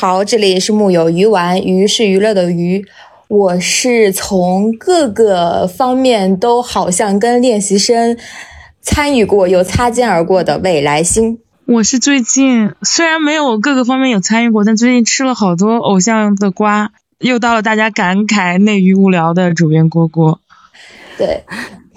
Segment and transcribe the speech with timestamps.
[0.00, 2.86] 好，这里是木有鱼丸，鱼是娱乐的鱼。
[3.26, 8.16] 我是从各个方面都好像跟练习生
[8.80, 11.40] 参与过又擦肩而过的未来星。
[11.66, 20.38] 我是最近虽然没有各个方面有参与过，但最近吃了好多偶像的瓜，又到了大家感慨内娱无聊的主编郭郭。
[21.16, 21.42] 对。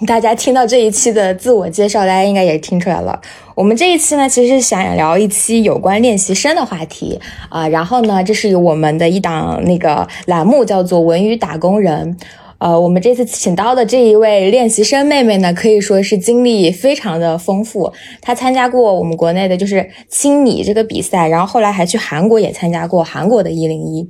[0.04, 3.20] 大家听到这一期的自我介绍，大家应该也听出来了。
[3.54, 7.20] 我们这一期呢，其实想聊一期有关练习生的话题
[7.50, 7.68] 啊。
[7.68, 12.16] 然后呢，这是我们的一档那个栏目，叫做“文娱打工人”。
[12.58, 17.92] 呃，我们这次请到的这一位练习生妹妹呢，可以说是经历非常的丰富。
[18.20, 24.08] 她参加过我们国内的就是青你这个比赛，然后后来还去韩国也参加过韩国的一零一。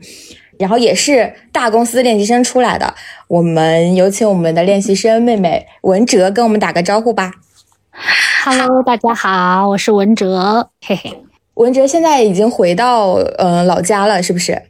[0.58, 2.94] 然后也是大公司练习生出来的，
[3.26, 7.32] 我们有请我们的练习生妹妹文哲跟我们打个招呼吧。
[8.44, 11.22] Hello，大家好，我是文哲，嘿嘿。
[11.54, 14.62] 文哲现在已经回到呃老家了，是不是？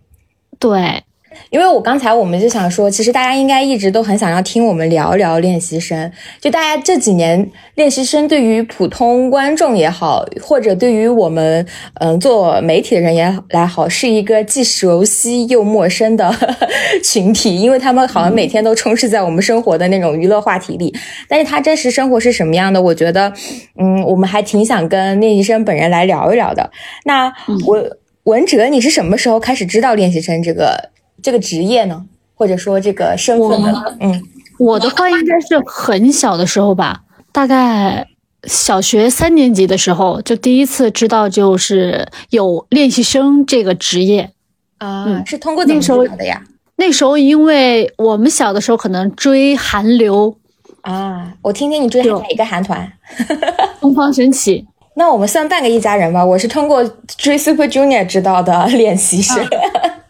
[0.58, 1.04] 对。
[1.50, 6.10] 因为我刚才我们就想说，其实大家应该一直都很想要听我们聊聊练习生。
[6.40, 11.66] 就大家这几年练习生对于普通观众也好，或者对于我们
[12.00, 16.34] 嗯做媒体的人也来好，是一个既熟悉又陌生的
[17.04, 20.94] 群体，因为他们好像每天都充斥在我们生活的那种娱乐话题里。
[21.28, 22.80] 但是他真实生活是什么样的？
[22.82, 23.32] 我觉得，
[23.78, 26.70] 嗯，我们还挺想跟练习生本人来聊一聊的。
[27.04, 27.32] 那
[27.66, 30.90] 我文哲，你是什么时候开始知道练习生这个？
[31.22, 33.84] 这个职业呢，或者说这个身份呢？
[34.00, 34.22] 嗯，
[34.58, 38.06] 我的话应该是很小的时候吧，大概
[38.44, 44.30] 小学三年级的时候就第一次知道，就是有练习生这个职业
[44.78, 45.22] 啊。
[45.24, 46.42] 是通过那时候的呀？
[46.76, 50.36] 那时候因为我们小的时候可能追韩流
[50.80, 52.92] 啊，我听听你追哪个韩团？
[53.80, 54.66] 东方神起。
[54.94, 56.22] 那我们算半个一家人吧。
[56.22, 59.38] 我是通过追 Super Junior 知道的练习生。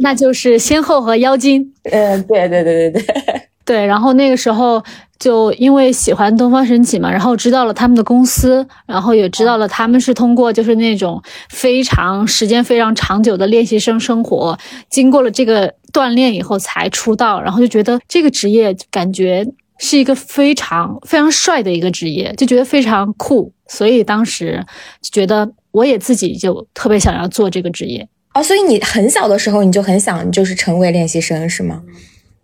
[0.03, 3.05] 那就是仙后和妖精， 嗯，对对对对对
[3.65, 3.87] 对。
[3.87, 4.83] 然后那个时候
[5.19, 14.59] 就因为喜欢东方神起嘛，然后知道了他们的公司，然后也知道了他们是通过就是那种非常时间非常长久的练习生生活，
[14.91, 19.47] 经过了这个锻炼以后才出道，然后就觉得这个职业感觉
[19.79, 24.65] 是一个非常非常帅的一个职业，就觉得非常酷，所以当时
[25.01, 28.09] 觉得我也自己就特别想要做这个职业。
[28.34, 31.82] 哦，所以你很小的时候你就很想就是成为练习生是吗？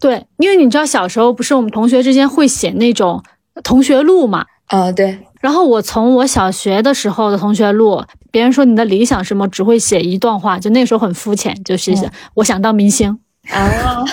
[0.00, 3.22] 对，因为你知道小时候不是我们同学之间会写那种
[3.64, 4.44] 同学录嘛？
[4.66, 5.18] 啊，对。
[5.40, 11.92] 然后我从我小学的时候的同学录，别人说你的理想什么，只会写一段话，就那时候很肤浅，就是
[12.34, 13.18] 我想当明星
[13.50, 14.04] 啊。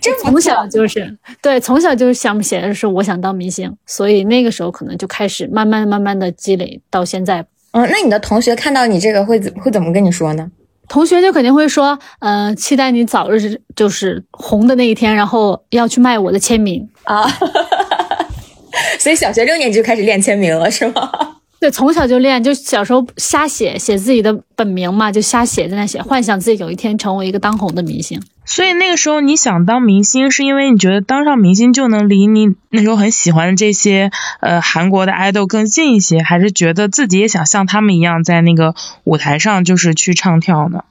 [0.00, 7.46] 这从小就是对，从小就是想写的是我想当明星，所以那个时候可能就开始慢慢慢慢的积累到现在。
[7.72, 10.50] 嗯，那你的同学看到你这个会怎会怎么跟你说呢？
[10.88, 17.26] 同学就肯定会说，嗯，期待你早日就是红的那一天，然后要去卖我的签名啊。
[18.98, 21.10] 所以小学六年级就开始练签名了，是吗？
[21.60, 28.20] 对，从小就练，就小时候瞎写写自己的本名嘛，就瞎写在那写，幻想自己有一天成为一个当红的明星。
[28.44, 34.10] 所以那个时候你想当明星，是因为你觉得当上明星就能离你那时候很喜欢的这些
[34.40, 40.84] 呃韩国的 idol 更近一些，还是觉得自己也想像他们一样在那个舞台上就是去唱跳呢？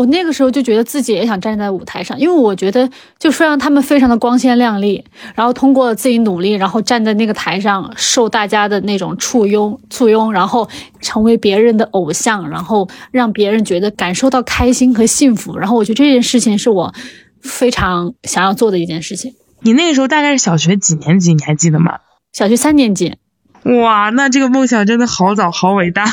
[0.00, 2.88] 我那个时候就觉得自己也想站在舞台上，因为我觉得
[3.18, 10.66] 就是让他们非常的光鲜亮丽，然后通过自己努力，然后站在那个台上受大家的那种簇拥簇拥，然后
[11.02, 15.58] 成为别人的偶像，然后让别人觉得感受到开心和幸福。
[15.58, 16.94] 然后我觉得这件事情是我
[17.42, 19.34] 非常想要做的一件事情。
[19.60, 21.34] 你那个时候大概是小学几年级？
[21.34, 21.98] 你还记得吗？
[22.32, 23.16] 小学三年级。
[23.64, 26.06] 哇，那这个梦想真的好早，好伟大。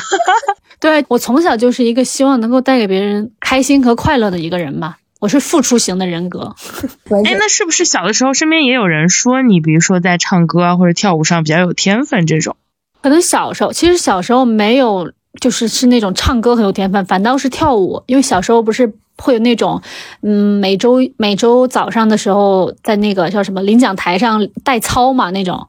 [0.80, 6.54] 对我从小就是一个希望能够带给别人开心和快乐的一个人吧，我是付出型的人格。
[7.24, 12.56] 哎，那是不是小的时候身边也有人说你，比如说在唱歌啊或者跳舞上比较有天分这种？
[13.02, 19.80] 可能小时候，其实小时候没有，就是是那种唱歌很有天分，反倒是跳舞，因为小时候不是会有那种，
[20.22, 25.68] 嗯，每周每周早上的时候在那个叫什么领奖台上带操嘛那种，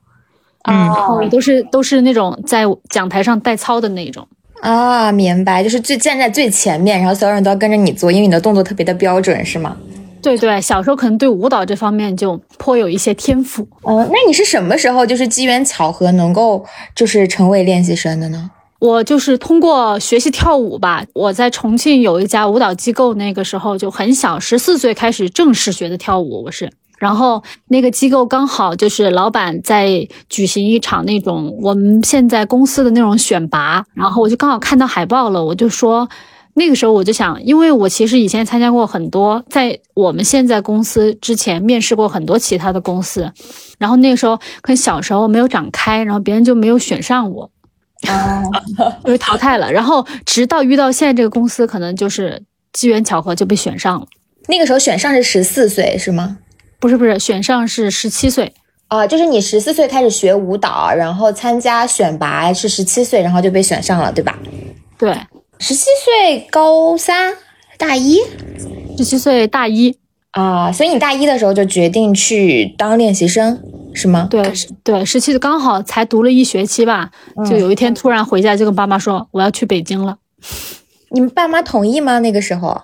[0.69, 4.27] 嗯，都是都是那种在讲台上带操的那种。
[4.61, 9.77] 啊，明白，就是最站在最前面，然后所有人都要跟着你做，因为你的动作特别的标准，是吗？
[10.21, 13.65] 对对，小时候可能对舞蹈这方面就颇有一些天赋。
[13.83, 18.51] 哦，那你是什么时候就是机缘巧合能够就是成为练习生的呢？
[18.79, 21.06] 我就是通过学习跳舞吧。
[21.13, 26.44] 我在重庆有一家舞蹈机构，那个时候就很小，十四岁开始正式学的跳舞。
[26.44, 26.69] 我是。
[26.99, 36.07] 然后那个机构刚好就是老板在举行一场那种我们现在公司的那种选拔，然后我就刚好看到海报了，我就说，
[36.55, 43.31] 那个时候我就想，因为我其实以前参加过很多，在我们现在公司之前面试过很多其他的公司，
[43.77, 47.49] 然后那个时候可能小时候没有长开，然后别人就没有选上我，
[48.09, 48.43] 啊，
[49.05, 49.71] 就被淘汰了。
[49.71, 52.43] 然后直到遇到现在这个公司，可能就是
[52.73, 54.05] 机缘巧合就被选上了。
[54.49, 56.39] 那个时候选上是十四岁是吗？
[56.79, 58.53] 不是不是，选上是十七岁，
[58.87, 64.39] 啊，就是你十四岁开始学舞蹈，然后参加选拔是十七岁，然后就被选上了，对吧？
[64.97, 65.13] 对，
[65.59, 67.33] 十七岁高三
[67.77, 68.19] 大一
[68.97, 69.97] 十七岁大一，
[70.31, 73.61] 啊，所以你大一的时候就决定去当练习生
[73.93, 74.27] 是吗？
[74.29, 74.53] 对
[74.83, 77.11] 对，十七岁刚好才读了一学期吧，
[77.49, 80.17] 就有一天突然回家就跟爸妈说我要去北京了。
[81.11, 82.19] 你们爸妈同意吗？
[82.19, 82.83] 那个时候？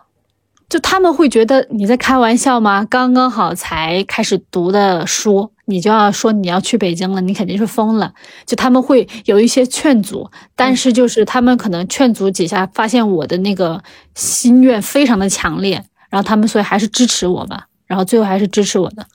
[0.68, 2.84] 就他们会觉得你在开玩笑吗？
[2.86, 8.14] 刚刚好才开始读的书，你就要说你要去北京了，你肯定是疯了。
[8.46, 13.84] 就他们会有一些劝阻，但是就是他们可能劝阻几下，发现我的那个
[14.16, 19.06] 心愿非常的强烈，然后他们所以还是支持我吧，然后最后还是支持我的。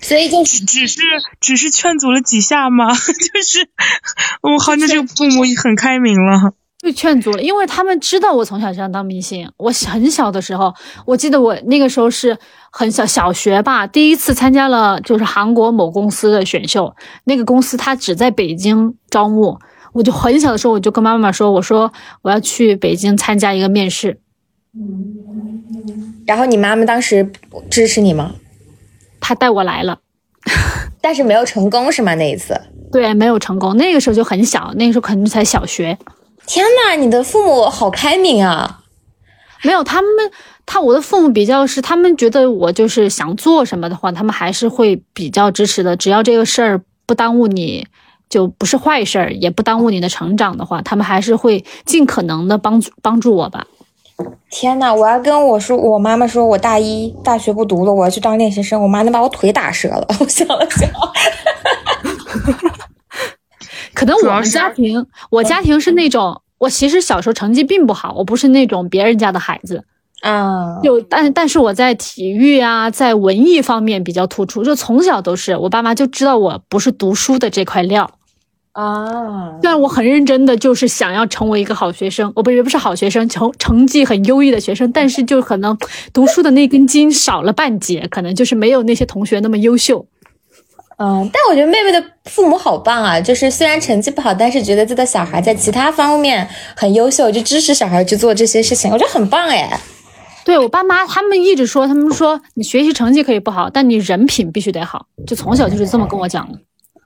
[0.00, 1.00] 所以就只只是
[1.40, 2.88] 只是劝阻了几下吗？
[2.96, 3.68] 就是
[4.42, 6.52] 我好像这个父母很开明了。
[6.84, 9.50] 被劝阻了，因为他们知道我从小就想当明星。
[9.56, 10.72] 我很小的时候，
[11.06, 12.36] 我记得我那个时候是
[12.70, 16.94] 很小，小学吧，第一次参加了就是韩国某公司的选秀。
[17.24, 19.58] 那个公司它只在北京招募，
[19.94, 21.92] 我就很小的时候我就跟妈妈说，我说
[22.22, 24.20] 我要去北京参加一个面试。
[26.26, 27.32] 然后你妈妈当时
[27.70, 28.34] 支持你吗？
[29.20, 30.00] 她带我来了，
[31.00, 32.14] 但是没有成功是吗？
[32.14, 32.60] 那一次？
[32.92, 33.76] 对，没有成功。
[33.76, 35.98] 那个时候就很小，那个时候可能才小学。
[36.46, 38.80] 天呐，你的父母好开明啊！
[39.62, 40.10] 没有，他们
[40.66, 45.96] 他我的父母比较是，他们觉得我就是想做什么的话，他们还是会比较支持的。
[45.96, 47.86] 只要这个事儿不耽误你，
[48.28, 53.66] 就不是坏事儿，也不耽误你的成长的话，他们还是会尽可能的帮助帮助我吧。
[54.50, 60.06] 天呐，我要跟我说，我妈妈说我大一大学不读了，我要去当练习生，我妈能把我腿打折了。
[60.20, 60.88] 我想了想。
[63.94, 69.84] 可能我们家庭，我家庭是那种，我其实小时候成绩并不好，我不是那种别人家的孩子，
[70.22, 78.10] 嗯，就但但是我在体育啊，在文艺方面比较突出，就从小都是，我爸妈就知道我不是读书的这块料，
[78.72, 85.76] 啊，虽然我很认真的就是想要成为一个好学生，我不也不是好学生，成成绩很优异的学生，但是就可能
[86.12, 90.06] 读书的那根筋少了半截，可能就是没有那些同学那么优秀。
[90.96, 93.20] 嗯，但我觉得妹妹的父母好棒啊！
[93.20, 99.80] 就是虽然成绩不好，但是觉得自己的小孩在其他方面很优秀，就支持小孩去做这些事情，我觉得很棒哎。
[100.44, 106.58] 对我爸妈，他们一直说，他们说你学习成绩可以不好，但你人品必须得好，就从小就是这么跟我讲的。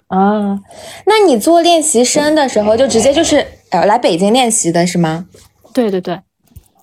[0.08, 0.58] 啊，
[1.06, 5.26] 那你做练习生的时候，就直接就是呃来北京练习的是吗？
[5.72, 6.20] 对对对。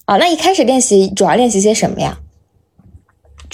[0.05, 2.17] 啊，那一开始练习主要练习些什么呀？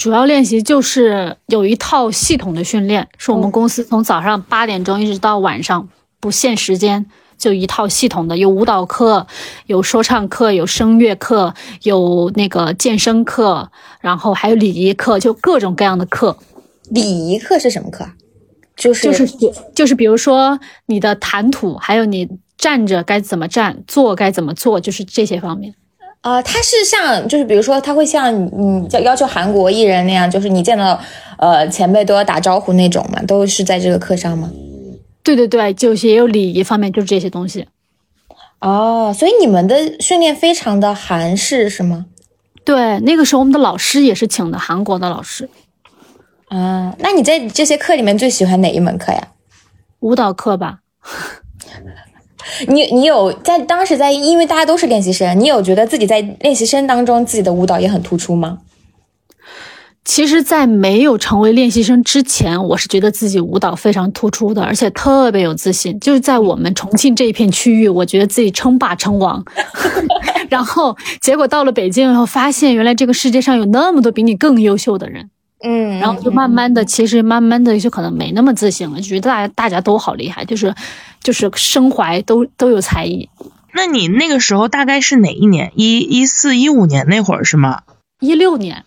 [0.02, 5.88] 主要练习就是有一套系统的训练，是我们公司从早上八点钟一直到晚上
[6.18, 7.06] 不限时间，
[7.38, 9.28] 就一套系统的，有舞蹈课，
[9.66, 11.54] 有说唱课，有声乐课，
[11.84, 16.36] 有那个健身课，然后还有礼仪课，就各种各样的课。
[16.90, 18.04] 礼仪课是什么课？
[18.74, 19.28] 就是就是
[19.72, 22.28] 就是比如说你的谈吐，还有你
[22.58, 25.76] 站着该怎么站，坐该怎么坐，就是这些方面。
[26.22, 30.98] 啊，他是像，就是比如说，他会像你要要求韩国艺人那样，就是你见到
[31.36, 34.50] 呃前辈都要打招呼那种嘛，都是在这个课上吗？
[35.24, 37.66] 对对对，就是也有礼仪方面，就是这些东西。
[38.60, 42.06] 哦，所以你们的训练非常的韩式是吗？
[42.64, 45.48] 对，那个时候我们的老师也是请的韩国的老师。
[46.48, 49.28] 啊，那你在这些课里面最喜欢哪一门课呀？
[49.98, 50.78] 舞蹈课吧。
[52.68, 58.58] 你你有在当时在，因为大家都是练习生，你有觉得自己在练习生当中自己的舞蹈也很突出吗？
[60.04, 65.98] 其实，在没有成为练习生之前，我是觉得自己舞蹈非常突出的，而且特别有自信。
[66.00, 69.44] 就是在我们重庆这一片区域，我觉得自己称霸称王。
[70.50, 75.30] 然后，结果到了北京以后，发现原来这个世界上有那么多比你更优秀的人。
[75.62, 80.74] 嗯，然后就慢慢的，其实慢慢的就可能没那么自信了，就觉得大家大家都好厉害，就是
[81.22, 83.28] 就是身怀都都有才艺。
[83.72, 85.72] 那你那个时候大概是哪一年？
[85.76, 87.82] 一一四一五年那会儿是吗？
[88.20, 88.84] 一六年。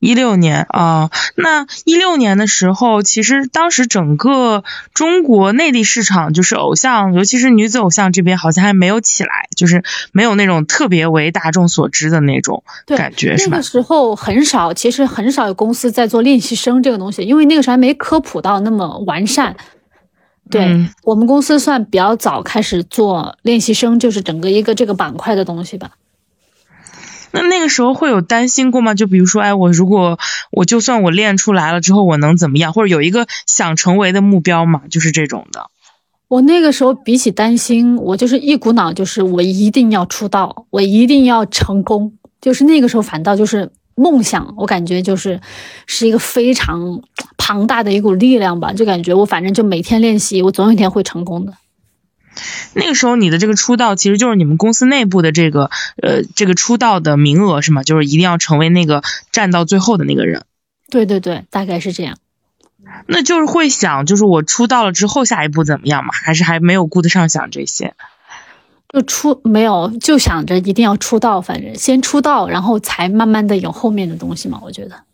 [0.00, 4.62] 一六年啊，那一六年的时候，其实当时整个
[4.94, 9.82] 中国内地市场就是偶像，尤其是女子偶像这边好像还没有起来，就是
[10.12, 13.56] 没有那种特别为大众所知的那种感觉，是吧？
[13.56, 19.56] 那个时候很少，其实很少有公司在做练习生这个东西，因为那个时候还没科普到那么完善。
[20.50, 25.92] 对我们公司算比较早开始做练习生，就是整个一个这个板块的东西吧。
[27.30, 28.94] 那那个时候会有担心过吗？
[28.94, 30.18] 就比如说，哎，我如果
[30.50, 32.72] 我就算我练出来了之后，我能怎么样？
[32.72, 34.82] 或者有一个想成为的目标嘛？
[34.90, 35.70] 就是这种的。
[36.28, 42.14] 我那个时候比起担心，我就是一股脑，就是我一定要出道，我一定要成功。
[42.40, 45.40] 就是那个时候反倒就是梦想，我感觉就是
[45.86, 47.02] 是一个非常
[47.48, 48.74] 庞大的一股力量吧。
[48.74, 51.54] 就感觉我反正就每天练习，我总有一天会成功的。
[52.74, 55.70] 那个时候你的这个出道其实就是你们公司内部的这个
[56.02, 57.82] 呃这个出道的名额是吗？
[57.82, 59.02] 就是一定要成为那个
[59.32, 60.44] 站到最后的那个人。
[60.90, 62.18] 对对对，大概是这样。
[63.06, 66.10] 那就是会想，就是我出道了之后下一步怎么样嘛？
[66.12, 67.94] 还是还没有顾得上想这些？
[68.92, 74.60] 就出没有就想着一定要出道，反正先出道，然后才慢慢的有后面的东西嘛。
[74.62, 75.07] 我觉得。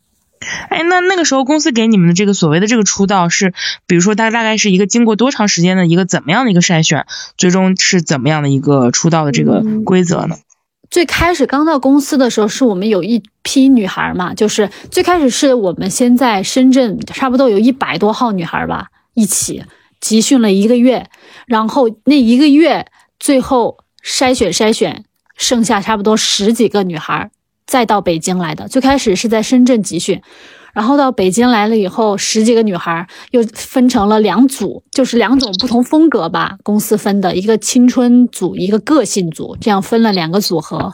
[0.69, 3.55] 哎，那那个时候公司给你们的这个所谓的这个出道是，
[3.87, 10.37] 比如说大大概是一个经过多长时间的一个怎么样的一个筛选，最终是怎么样的一个出道的这个规则呢？
[10.91, 19.65] 最开始刚到公司的时候，是我们有一批女孩嘛，就是最开始是我们先在深圳，差不多有一百多号女孩吧，一起
[20.01, 21.09] 集训了一个月，
[21.47, 22.87] 然后那一个月
[23.19, 25.05] 最后筛选筛选，
[25.37, 27.31] 剩下差不多十几个女孩。
[27.67, 30.21] 再到北京来的，最开始是在深圳集训，
[30.73, 40.93] 然后到北京来了以后，十几个女孩又分成了两组，就是两种不同风格吧，公司分的一个青春组，一个个性组，这样分了两个组合，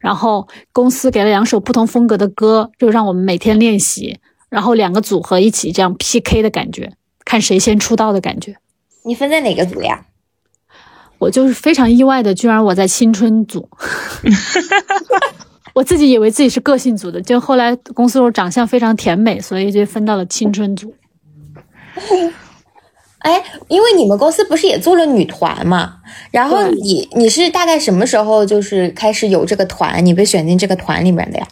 [0.00, 6.92] 然后公司给了两首不同风格的歌，就让我们每天练习，然后两个组合一起这样 PK 的感觉，
[7.24, 8.56] 看谁先出道的感觉。
[9.04, 10.06] 你分在哪个组呀？
[11.18, 13.68] 我就是非常意外的，居然我在青春组。
[15.74, 20.94] 我自己以为自己是个性组的，就后来公司说长相非常甜美，所以就分到了青春组。
[23.20, 25.96] 哎，因为你们公司不是也做了女团嘛？
[26.30, 30.04] 然后你你是大概什么时候就是开始有这个团？
[30.04, 31.48] 你被选进这个团里面的呀？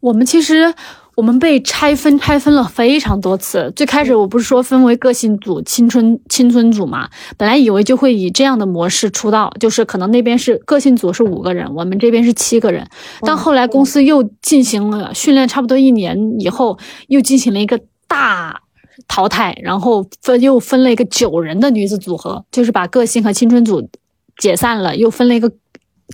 [0.00, 0.74] 我们其实。
[1.18, 3.72] 我们被拆分拆分了非常多次。
[3.74, 7.10] 最开始我不是说分为个性组、青春青春组嘛？
[7.36, 12.88] 本来以为就会以这样的模式出道，就是可能那边是个性组是五个人，我们这边是七个人。
[13.22, 18.60] 但后来公司又进行了训练，差不多一年以后，又进行了一个大
[19.08, 23.90] 淘汰，然后分又分了一个九人的女子组合，就是把个性和青春组
[24.36, 25.50] 解散了，又分了一个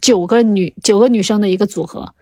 [0.01, 2.15] 九个女九个女生的一个组合。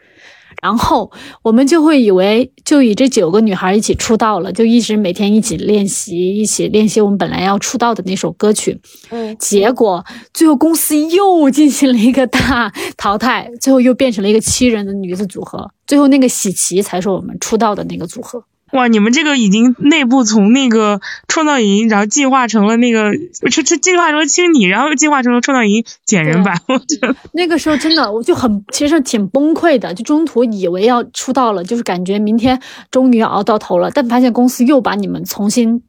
[0.62, 1.10] 然后
[1.42, 8.80] 我们就会以为，就以这九个女孩一起出道了，就一直每天一起练习，一起练习我们本来要出道的那首歌曲。
[9.10, 18.44] 嗯，结果最后公司又进行了一个大淘汰，最后又变成了一个七人的女子组合，最后那个喜琪才是我们出道的那个组合。
[18.72, 23.12] 哇，你们这个已经内部从那个创造营，然后进化成了那个，
[23.50, 26.58] 就就进化成了青你，然后又进化成了创造营减人版。
[26.68, 29.92] 我觉得那个时候真的我就很，其实挺崩溃的。
[29.92, 32.58] 就中途以为要出道了，就是感觉明天
[32.90, 35.82] 终于要熬到头了，但发现公司又把你们重新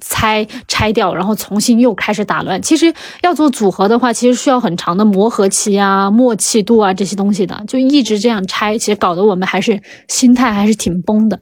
[0.00, 2.62] 拆拆掉，然后重新又开始打乱。
[2.62, 7.62] 其实要做组合的话，其实需要很长的磨合期啊、默契度啊这些东西的。
[7.68, 11.38] 就一直这样拆，其实搞得我们还是心态还是挺崩的。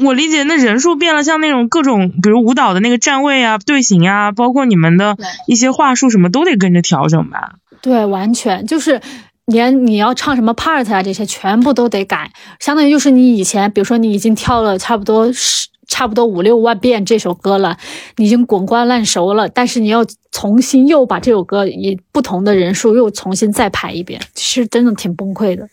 [0.00, 5.16] 我理解，那人数变了，像那种各种，比如舞蹈的那个站位啊、队形啊，包括你们的
[5.46, 7.56] 一些话术，什么都得跟着调整吧？
[7.82, 9.00] 对，完全就是
[9.44, 12.30] 连你要唱什么 part 啊，这些全部都得改。
[12.58, 17.76] 相当于就是你以前，比如说你已经跳了差不多十、差不多五六万遍这首歌了，
[18.16, 25.68] 你已经滚瓜烂熟了，但是你要重新又把这首歌以不同的人数又重新再排一遍，其实真的挺崩溃的。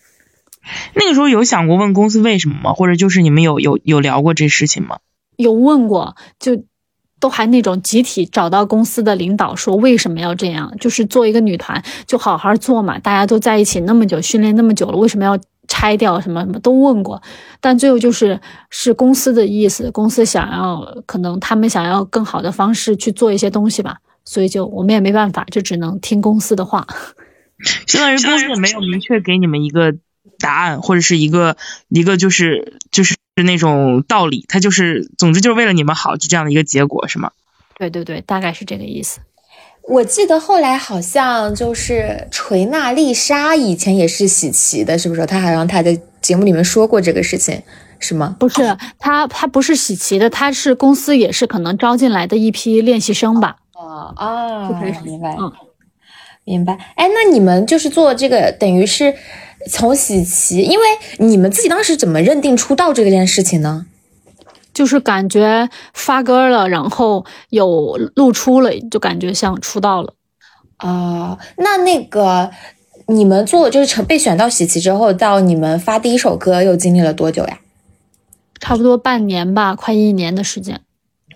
[0.96, 2.74] 那个时候有想过问公司为什么吗？
[2.74, 5.00] 或者就是你们有有有聊过这事情吗？
[5.38, 6.63] 有问过，就
[7.20, 10.74] 都还那种集体找到公司的领导说为什么要这样？
[10.79, 16.22] 就是做一个女团就好好做嘛，大家都在一起那么久，训练那么久了，为什么要拆掉？
[16.22, 17.22] 什么什么都问过，
[17.60, 18.39] 但最后就是
[18.70, 26.86] 是公司的意思，公司想要可能他们想要更好的方式去做一些东西吧，所以就我们也没办法，就只能听公司的话。
[27.88, 29.96] 相当于公司也没有明确给你们一个。
[30.39, 31.58] 答案或者是一个
[31.89, 37.32] 一个就是就是那种道理，他就是总之就是为了你们好，就这样的一个结果是吗？
[37.77, 39.20] 对对对，大概是这个意思。
[39.89, 45.25] 我记得后来好像就是锤娜丽莎以前也是喜奇的，是不是？
[45.25, 47.62] 她好像她在节目里面说过这个事情，
[48.00, 48.36] 是吗？
[48.39, 53.58] 不是，她她不是喜奇的，她是公司也是可能招进来的一批练习生吧？
[53.74, 55.51] 哦哦，明白，嗯，
[56.46, 56.74] 明白。
[56.96, 59.13] 哎，那你们就是做这个，等于是。
[59.70, 60.86] 从喜琪，因为
[61.20, 63.86] 你们自己当时怎么认定出道这件事情呢？
[64.74, 70.15] 就是感觉发歌了，然后有露出了，就感觉像出道了。
[70.79, 72.50] 哦，那那个
[73.05, 77.60] 你们做就是成被选到喜奇之后，到你们发第一首歌又经历了多久呀？
[78.60, 80.82] 差不多半年吧，快一年的时间。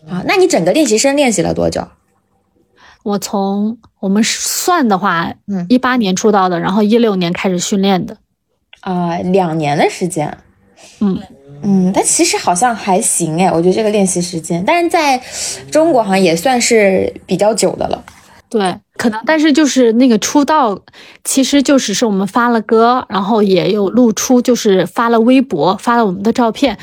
[0.09, 1.87] 啊，那你整个练习生练习了多久？
[3.07, 8.17] 我从我们算的话，嗯一八年出道的，然后一六年开始训练的。
[8.81, 10.37] 啊、两年的时间。
[10.99, 11.17] 嗯，
[11.61, 15.21] 嗯，但其实好像还行哎，我觉得这个练习时间，但是在
[15.71, 18.03] 中国好像也算是比较久的了。
[18.49, 20.77] 对，可能，但是就是那个出道，
[21.23, 26.77] 其实就只是我们发了歌，然后也有露出，就是发了微博，发了我们的照片，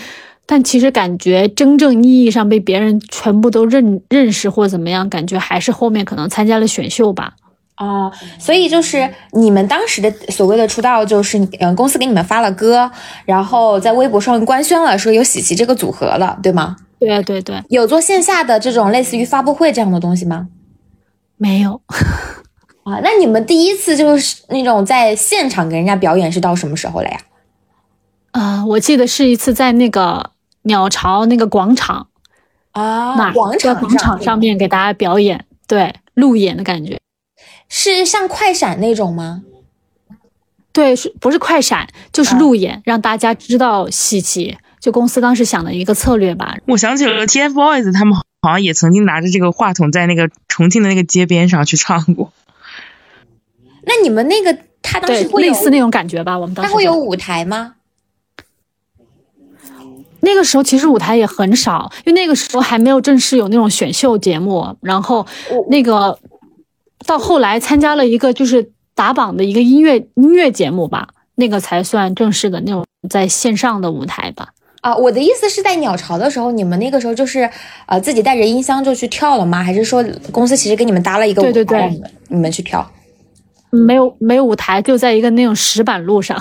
[0.46, 7.34] 但其实感觉真正意义上被别人全部都认认识或怎么样，感觉还是后面可能参加了选秀吧。
[7.76, 8.08] 啊、
[8.38, 12.88] 所以就是你们当时的所谓的出道，就是嗯，公司给你们发了歌，
[13.24, 16.76] 然后在微博上官宣了说有喜琪这个组合了，对吗？
[17.00, 20.46] 对对对，有做线下的这种类似于发布会这样的东西吗？
[21.36, 21.80] 没有，
[22.84, 27.18] 啊，那你们第一次就是那种在现场给人家表演是到什么时候了呀？
[28.30, 30.30] 啊、我记得是一次在那个
[30.64, 32.08] 鸟巢那个广场
[32.72, 37.00] 啊那儿，广场在广场上面给大家表演，对，路演的感觉。
[37.68, 39.42] 是像快闪那种吗？
[40.72, 44.58] 对，是不是快闪就是路演，让大家知道喜奇。
[44.80, 46.58] 就公司当时想的一个策略吧。
[46.66, 52.34] 我想起了 TFBOYS，他们好像也曾经拿着这个话筒在那个重庆的那个街边上去唱过。
[53.86, 56.38] 那你们那个他当时，会有类似那种感觉吧。
[56.38, 57.76] 我们当时就会有舞台吗？
[60.24, 64.76] 那个时候其实舞台也很少，因为那个时候还没有正式有那种选秀节目。
[64.80, 65.24] 然后
[65.68, 66.18] 那个
[67.06, 74.48] 到后来参加了一个就是打榜的一个音乐音乐节目吧，那个才算正式的那种在线上的舞台吧。
[74.80, 77.48] 啊，我的意思是在鸟巢的时候，你们那个时候就是
[77.86, 79.62] 呃自己带着音箱就去跳了吗？
[79.62, 82.90] 还是说公司其实给你们搭了一个舞台，对对对你们你们去跳？
[83.70, 86.40] 没有没有舞台，就在一个那种石板路上。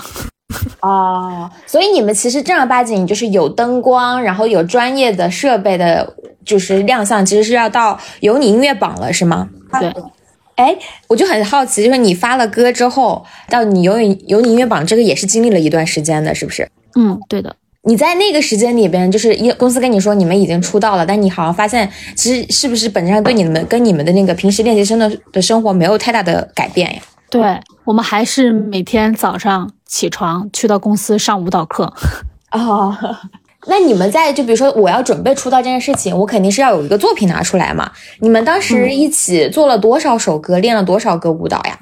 [0.82, 9.50] 哦，所以你们其实正儿八经就是有灯光，然后有专业的设备的，就是亮相，其实是要到有你音乐榜了，是吗？
[9.80, 9.94] 对，
[10.56, 10.76] 哎，
[11.08, 16.70] 我就很好奇，就是你发了歌之后，到你有你有你音乐榜，这个也是经历了一段时间的，是不是？
[16.96, 17.56] 嗯，对的。
[17.86, 27.02] 你在那个时间里边，就是一公司跟你说你们已经出道了，但你好像发现，其实是不是本质上对你们跟你们的那个平时练习生的的生活没有太大的改变呀？
[27.39, 31.93] 对我们还是每天早上起床去到公司上舞蹈课。
[32.52, 32.96] 哦，
[33.67, 37.91] 那你们在就比如说我要准备出道这件事情，我肯定是要有一个作品拿出来嘛。
[38.19, 41.80] 你们当时一起做了多少首歌，练了多少个舞蹈呀？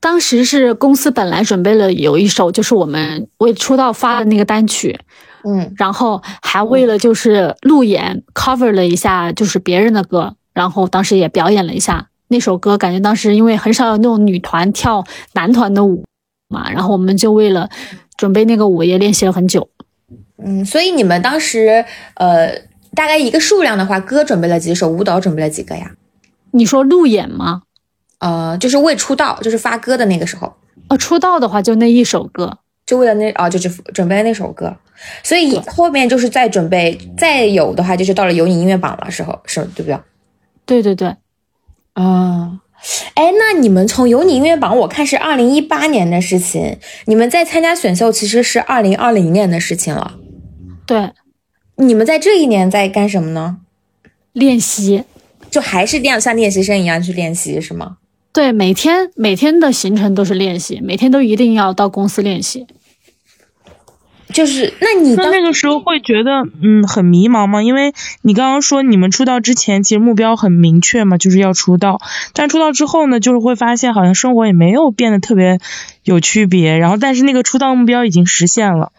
[0.00, 5.00] 当时是公司本来准备了有一首，就是我们为出道发的那个单曲，
[5.44, 12.76] 嗯，然后还为了就是路演 cover 了一下就是别人的歌，然后当时也表演了一下那首歌。
[12.78, 16.04] 感觉当时因为很少有那种女团跳男团的舞
[16.48, 17.68] 嘛，然后我们就为了
[18.16, 19.68] 准备那个舞也练习了很久。
[20.38, 21.84] 嗯，所以你们当时
[22.14, 22.52] 呃，
[22.94, 25.92] 大概一个数量的话，歌准备了几首，舞蹈准备了几个呀？
[26.50, 27.62] 你说路演吗？
[28.18, 30.52] 呃，就是未出道，就是发歌的那个时候，
[30.88, 32.58] 哦，出道的话就那一首歌。
[32.86, 34.76] 就为了那啊，就是准备了那首歌，
[35.22, 39.98] 所以后面就是再准备，再有的话就是到了有你音乐榜的时候，是对不对？
[40.66, 41.16] 对对对，
[41.94, 42.60] 啊，
[43.14, 50.14] 哎，那你们从有你音乐榜，我看是二零一八年的事情，你们在参加选秀其实是二零二零年的事情了。
[50.86, 51.10] 对，
[51.76, 53.58] 你们在这一年在干什么呢？
[54.32, 55.04] 练习。
[55.50, 57.98] 就还是练像练习生一样去练习是吗？
[58.32, 62.66] 对，每天每天的行程都是练习，每天都一定要到公司练习。
[64.34, 67.62] 就是那你那那个时候会觉得嗯很迷茫吗？
[67.62, 72.00] 因为你刚刚说你们出道之前其实目标很明确嘛，就是要出道，
[72.34, 75.60] 但出道之后呢，就是会发现好像生活也没有变得特别
[76.02, 78.90] 有区别，然后但是那个出道目标已经实现了。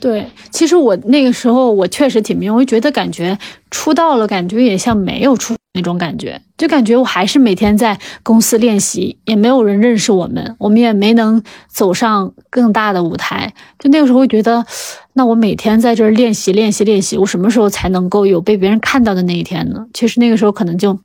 [0.00, 3.36] 对，其实我那个时候我确实挺迷茫，我觉得感觉
[3.70, 13.52] 出道了，感觉也像没有出那种感觉，就感觉我还是每天在公司练习，也没有人认识我们，我们也没能走上更大的舞台。
[13.78, 14.64] 就那个时候觉得，
[15.14, 19.86] 那我每天在这儿练习练习练习，我什么时候才能够有被别人看到的那一天呢？
[19.92, 20.96] 其实那个时候可能就，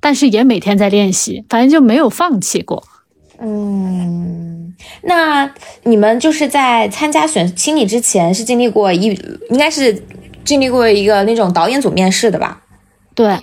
[0.00, 2.82] 但是也每天在练习，反正就没有放弃过。
[3.40, 5.50] 嗯，那
[5.84, 9.06] 你们就是在参加选青你之前是经历过一，
[9.50, 10.02] 应该是
[10.44, 12.62] 经历过一个那种导演组面试的吧？
[13.14, 13.38] 对，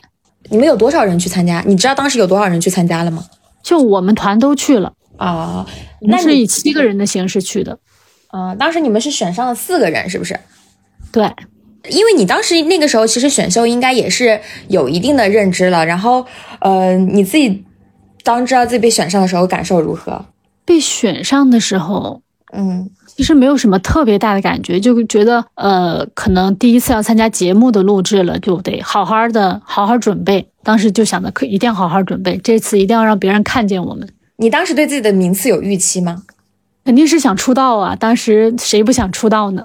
[0.50, 1.64] 你们有多少人去参加？
[1.66, 3.26] 你知道当时有多少人去参加了吗？
[3.64, 5.66] 就我们团都去了，啊、
[6.02, 7.80] 我们是以七个人的形式去的。
[8.28, 10.40] 啊、当时你们是选上了四个人，是不是？
[11.12, 11.24] 对，
[11.90, 16.26] 因为你当时那个时候其实选秀应该也是有一定的认知了，然后
[16.60, 17.65] 呃，你自己
[18.26, 20.26] 当知道自己被选上的时候感受如何？
[20.66, 30.46] 被选上的时候，嗯其实没有什么特别大的感觉，就觉得呃，可能第一次要参加节目的录制了，就得好好的好好准备。
[30.64, 34.10] 当时就想着，可一定要好好准备，这次一定要让别人看见我们。
[34.38, 36.24] 你当时对自己的名次有预期吗？
[36.84, 37.96] 肯定是想出道啊！
[37.96, 39.64] 当时谁不想出道呢？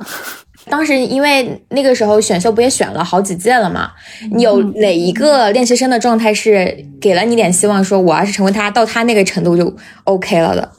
[0.67, 3.91] 当时因为那个时候选秀不也选了好几届了嘛，
[4.39, 10.71] 有哪一个练习生的状态是给了你点希望，说我要是成为他到他那个程度就 OK 了的，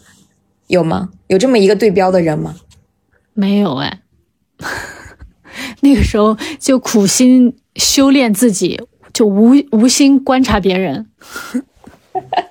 [0.67, 1.09] 有吗？
[1.27, 2.55] 有这么一个对标的人吗？
[3.33, 3.99] 没有哎，
[5.81, 8.79] 那个时候就苦心修炼自己，
[9.11, 11.07] 就无无心观察别人。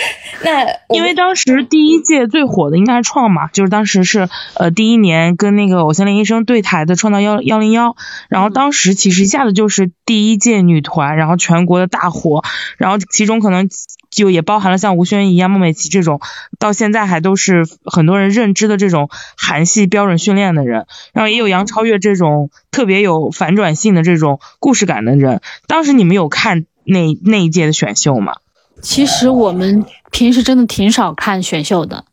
[0.42, 7.96] 那因为当时第一届最火的应该是创嘛，就是当时是呃第一年跟那个偶像练习生对台的创造幺幺零幺，
[8.28, 12.42] 然后当时其实一下子就是第一届女团，然后全国的大火，
[12.78, 13.68] 然后其中可能
[14.10, 16.20] 就也包含了像吴宣仪啊、孟美岐这种
[16.58, 25.42] 到现在还都是很多人认知的这种韩系标准训练的人，然后也有杨超越这种特别有反转性的这种故事感的人。
[25.66, 28.36] 当时你们有看那那一届的选秀吗？
[28.82, 32.04] 其实我们平时真的挺少看选秀的，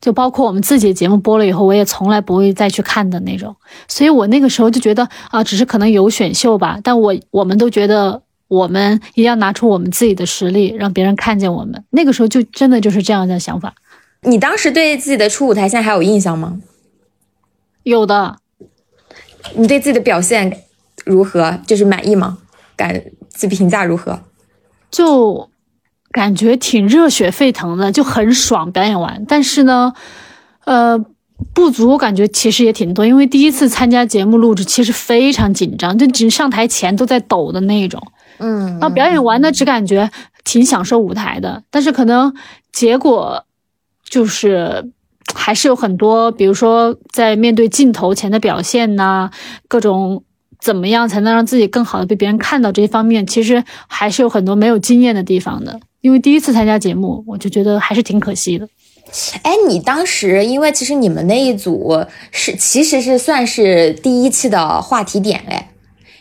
[0.00, 3.54] 就包括我们自己的节目播了以后，我也从来不会再去看的那种。
[3.88, 11.84] 所以我那个时候就觉得啊，只是可能有选秀吧，但我我们都觉得我们一定要拿出我们自己的实力，让别人看见我们。
[11.90, 13.74] 那个时候就真的就是这样的想法。
[14.22, 16.58] 你当时对自己的初舞台现在还有印象吗？
[17.84, 18.38] 有的，
[19.54, 20.62] 你对自己的表现
[21.04, 21.60] 如何？
[21.66, 22.38] 就是满意吗？
[22.74, 24.20] 感自己评价如何？
[24.90, 25.48] 就
[26.16, 29.22] 感觉挺热血沸腾的，就很爽，表演完。
[29.28, 29.92] 但是呢，
[30.64, 30.98] 呃，
[31.52, 38.02] 不足我感觉其实也挺多，因为第一次参加节目录制，其实非常紧张，就只上台前都在抖的那种。
[38.38, 40.10] 嗯然后表演完呢，只感觉
[40.42, 42.34] 挺享受舞台的，但是可能
[42.72, 43.44] 结果
[44.08, 44.90] 就是
[45.34, 49.30] 还是有很多，比如说在面对镜头前的表现呐、
[49.68, 50.22] 各种
[50.58, 55.78] 怎么样才能让自己更好的被别人看到这一方面，其实还是有很多没有经验的地方的。
[56.06, 58.68] 因为第一次参加节目，我就觉得还是挺可惜的。
[59.42, 65.66] 哎，你当时因为其实你们那一组是其实是算是第一期的话题点嘞，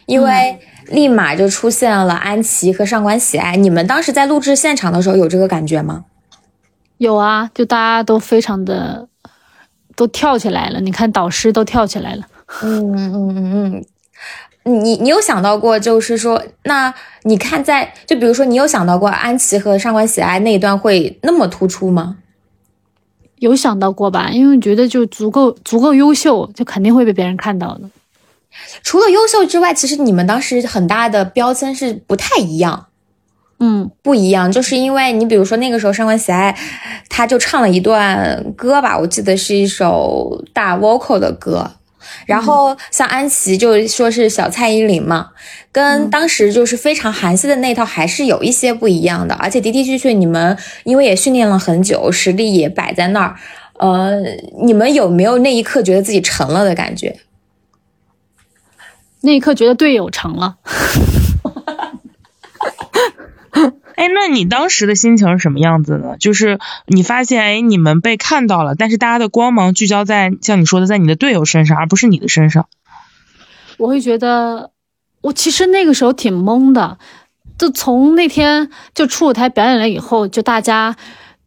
[0.08, 3.56] 因为立马就出现了安琪和上官喜爱。
[3.56, 6.06] 你们当时在录制现场的时候有这个感觉吗？
[6.98, 9.08] 有啊，就大家都非常的
[9.96, 12.24] 都跳起来了，你看导师都跳起来了。
[12.64, 13.86] 嗯嗯嗯嗯，
[14.68, 22.18] 你你有想到过，就是说，那你看在就比如说，你有想到过安琪和上官喜爱那一段会那么突出吗？
[23.38, 24.30] 有想到过吧？
[24.32, 27.90] 因为觉得就足够足够优秀，就肯定会被别人看到的。
[28.82, 32.88] 除了优秀之外，其实你们当时很大的标签是不太一样。
[33.60, 36.58] 嗯，不一样，就是因为你比如说那个时候上官喜爱，
[37.08, 41.70] 他就唱了一段歌吧，我记得是一首大 vocal 的歌。
[42.26, 45.30] 然后像安琪就说是小蔡依林嘛，
[45.72, 53.36] 跟当时就是非常韩系的那套还是有一些不一样的，而且的的确确你们因为也训练了很久，实力也摆在那儿，
[53.80, 54.22] 呃，
[54.64, 57.18] 你们有没有那一刻觉得自己成了的感觉？
[59.22, 60.58] 那一刻觉得队友成了。
[63.96, 66.18] 哎，那你当时的心情是什么样子呢？
[66.20, 72.68] 就是你发现，哎，你们被看到了，但是大家的光芒聚焦在像你说的，在你的队友身上，而不是你的身上。
[73.78, 74.72] 我会觉得，
[75.22, 76.98] 我其实那个时候挺懵的。
[77.58, 80.94] 就从那天就出舞台表演了以后，就大家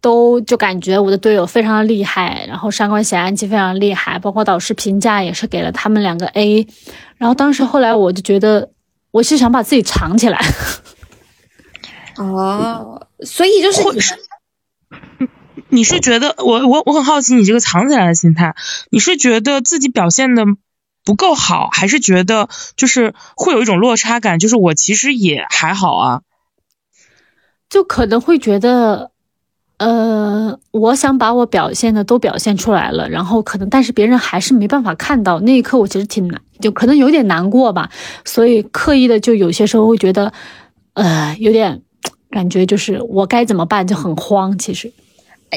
[0.01, 6.67] 都就感觉我的队友非常的厉害，然后上官喜安琪非常厉害，包括导师评价也是给了他们两个 A。
[7.19, 8.71] 然后当时后来我就觉得，
[9.11, 10.41] 我是想把自己藏起来。
[12.19, 14.19] 哦，所以就是你是，
[15.69, 18.55] 你是觉得我我我很好奇你这个藏起来的心态，
[18.91, 20.45] 你是觉得自己表现的
[21.05, 26.23] 不够好，还是觉得就是会有一种落差感，就是我其实也还好啊？
[27.71, 29.11] 就可能会觉得，
[29.77, 35.39] 呃，我想把我表现的都表现出来了，然后可能但是别人还是没办法看到。
[35.41, 37.91] 那一刻我其实挺难，就可能有点难过吧，
[38.25, 40.33] 所以刻意的就有些时候会觉得，
[40.95, 41.83] 呃，有点
[42.31, 44.59] 感觉就是我该怎么办就很慌。
[44.59, 44.93] 其实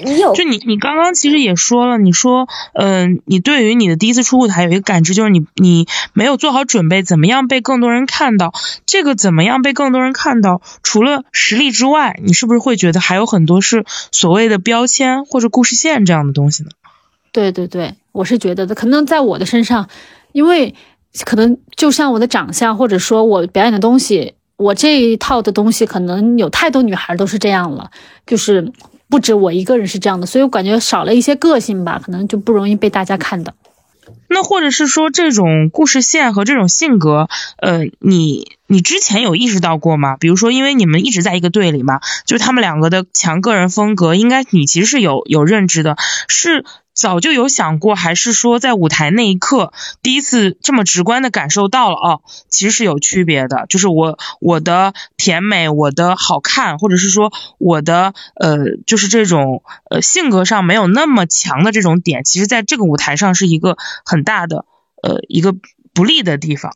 [0.06, 8.54] 你有就你你刚刚其实也说了，你说，嗯、你对于你的第一次出舞台有一个感知，就是你你没有做好准备，怎么样被更多人看到？
[8.86, 10.62] 这个怎么样被更多人看到？
[10.82, 16.70] 除了实力之外，你是不是会觉得还有很多是所谓的标签或者故事线这样的东西呢？
[17.34, 19.90] 对对对，我是觉得的，可能在我的身上，
[20.32, 20.74] 因为
[21.26, 27.90] 可能就像我的长相，或者说我表演的东西，我这一套的东西，可能有太多女孩都是这样了，
[28.26, 28.72] 就是
[29.10, 33.54] 不止我一个人是这样的，所以我感觉少了一些个性吧，可能就不容易被大家看到。
[34.28, 40.16] 那或者是说这种故事线和这种性格，呃，你你之前有意识到过吗？
[40.16, 46.66] 比如说，因为你们一直在一个队里嘛，就是他们两个的强个人风格，应该你其实是有有认知的，是。
[46.94, 49.72] 早就有想过，还是说在舞台那一刻
[50.04, 53.66] 第一次这么直观的感受到了哦，其实是有区别的。
[53.70, 64.66] 就是我我的甜美，我的好看，或者是说我的呃，就是这种呃性格上没有那么强的这种点，其实在这个舞台上是一个很大的
[65.02, 65.56] 呃一个
[65.94, 66.74] 不利的地方。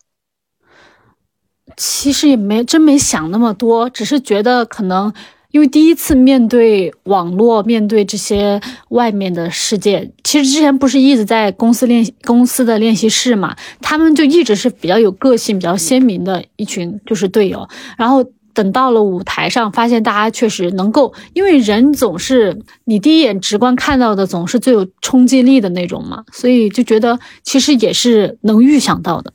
[1.78, 5.14] 其实也没真没想那么多，只是觉得可能。
[5.52, 8.60] 因为第一次面对网络，面对这些
[8.90, 17.66] 外面的世界，其实之前不是一直在公司练习公司的练习室嘛，他们就一直是比较有个性、比较鲜明的一群就是队友。
[17.98, 18.22] 然后
[18.54, 29.32] 等到了舞台上，发现大家确实能够，因为人总是你第一眼直观看到的总是最有冲击力的那种嘛，所以就觉得其实也是能预想到的。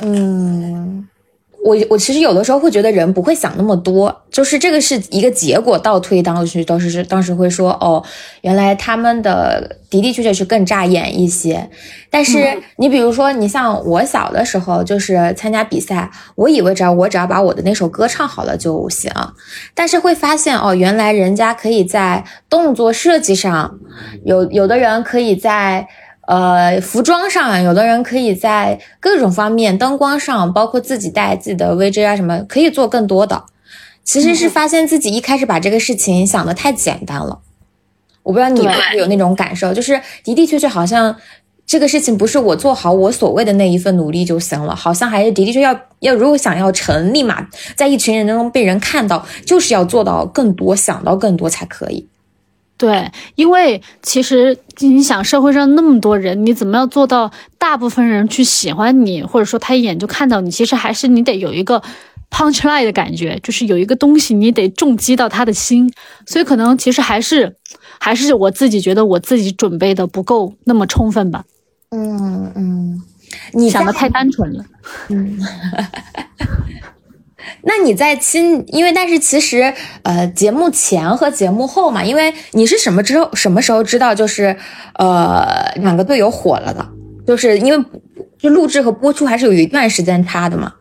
[0.00, 1.06] 嗯。
[1.64, 8.02] 我我其实有的时候会觉得人不会想那么多，就是这个是一个结果倒推当时当时是当时会说哦，
[8.42, 11.68] 原来他们的的的确确是更扎眼一些。
[12.08, 19.10] 但是你比如说你像我小的时候就是参加比赛，我以为只要我只要把我的那首歌唱好了就行，
[19.74, 23.78] 但是会发现哦，原来人家可以在动作设计上，
[24.24, 25.88] 有有的人可以在。
[26.26, 33.44] 呃，服装上，有的人可以在各种方面，灯光上，包括自己带自己的 VJ 啊什么，可以做更多的。
[34.02, 37.40] 其实是发现自己一开始把这个事情想的太简单了。
[38.22, 41.16] 我不知道你会不会有那种感受，就是的的确确好像
[41.64, 52.08] 这个事情不是我做好我所谓的那一份努力就行了，好像还是的的确要要如果想要成，立马在一群人当中被人看到，就是要做到更多，想到更多才可以。
[52.78, 60.50] 对，因为其实你想，社会上那么多人，你怎么样做到大部分人去喜欢你，或者说他一眼就看到你？
[60.50, 61.82] 其实还是你得有一个
[62.30, 65.90] punch line 的感觉，就是有一个东西你得重击到他的心。
[66.26, 67.56] 所以可能其实还是
[67.98, 71.44] 还是我自己觉得我自己准备的不够那么充分吧。
[71.90, 73.02] 嗯嗯，
[73.54, 74.64] 你想的太单纯了。
[75.08, 75.38] 嗯。
[77.62, 84.56] 那你在亲，因为但是其实，呃，节目前和节目后嘛，因为你是什么之后什么时候知道就是，
[84.94, 86.86] 呃，两个队友火了的？
[87.26, 87.84] 就是因为
[88.38, 90.74] 就录制和播出还是有一段时间差的嘛。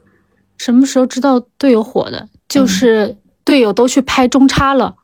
[0.58, 2.28] 什么时候知道队友火的？
[2.48, 4.96] 就是队友都去拍中差了。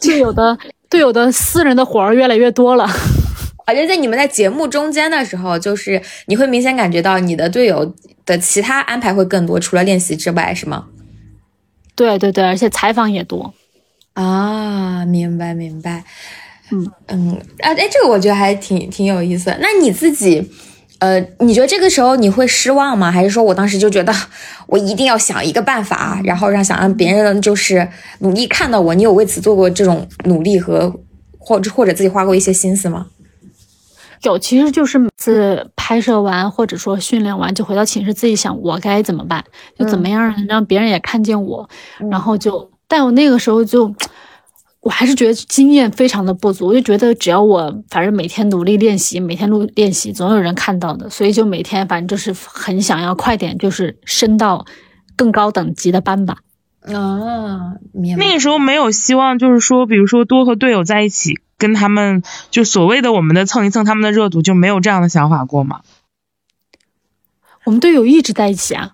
[0.00, 2.86] 队友的队友的私人的活儿越来越多了。
[3.68, 10.86] 而且在你们在节目中间的时候，就是你会明显感觉到你的队友的其他安排会更多，除了练习之外，是吗？
[11.94, 13.52] 对对对，而且采访也多
[14.14, 15.04] 啊！
[15.04, 16.02] 明白明白，
[16.70, 19.54] 嗯嗯啊哎，这个我觉得还挺挺有意思。
[19.60, 20.50] 那你自己，
[21.00, 23.12] 呃，你觉得这个时候你会失望吗？
[23.12, 24.14] 还是说我当时就觉得
[24.68, 27.86] 我一定要想一个办法，然后让想让别人就是
[28.20, 28.94] 努力看到我？
[28.94, 31.00] 你有为此做过这种努力和
[31.38, 33.08] 或者或者自己花过一些心思吗？
[34.22, 39.44] 有，其实就是每次拍摄完或者说训练完，就回到寝室自己想我该怎么办，
[39.78, 41.68] 就怎么样让让别人也看见我，
[42.10, 43.94] 然后就，但我那个时候就，
[44.80, 54.64] 我还是觉得经验非常的不足，我就觉得只要我反正每天努力练习，每天录练习，总有人看到的，所以就每天反正就是很想要快点，就是升到
[55.16, 56.38] 更高等级的班吧。
[56.94, 61.40] 啊，那个时候没有希望，就是说，比如说多和队友在一起。
[61.60, 62.22] 跟他们
[62.52, 65.80] 就所谓的我们的蹭一蹭他们的热度就没有这样的想法过吗？
[67.64, 68.92] 我们队友一直在一起啊。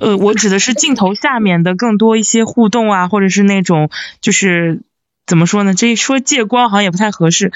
[0.00, 3.88] 呃，我指的是镜头下面的更多一些互动啊，或者是那种
[4.20, 4.82] 就是
[5.24, 5.74] 怎么说呢？
[5.74, 7.52] 这一说借光好像也不太合适。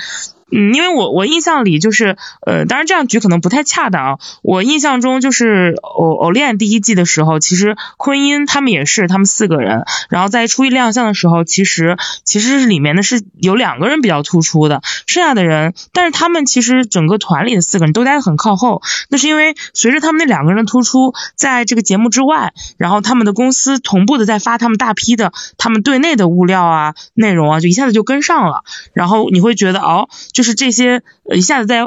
[0.52, 4.18] 嗯，因为我我印象里就是，呃，当然这样举可能不太恰当啊。
[4.42, 30.08] 我印象中就是偶偶练第一季的时候，其实昆音他们也是，他们四个人，然后在初一亮相的时候，其实其实是里面的是有两个人比较突出的，剩下的人，但是他们其实整个团里的四个人都待得很靠后，那是因为随着他们那两个人的突出，在这个节目之外，然后他们的公司同步的在发他们大批的他们队内的物料啊、内容啊，就一下子就跟上了，然后你会觉得哦。
[30.36, 31.02] 就是这些
[31.34, 31.86] 一下子在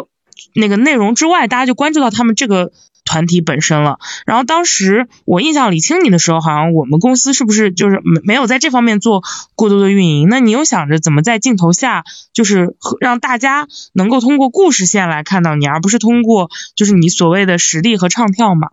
[0.55, 2.71] 那个内容之外，大家就关注到他们这个
[3.05, 3.99] 团体本身了。
[4.25, 9.21] 然后当时我印象里听你的时候，好像我们公司是不是就是没没有在这方面做
[9.53, 10.27] 过多的运营？
[10.29, 18.69] 那你又想着怎么在镜头下，就是让大家能够通过故事线来看到你，而不是通过就是你所谓的实力和唱跳嘛？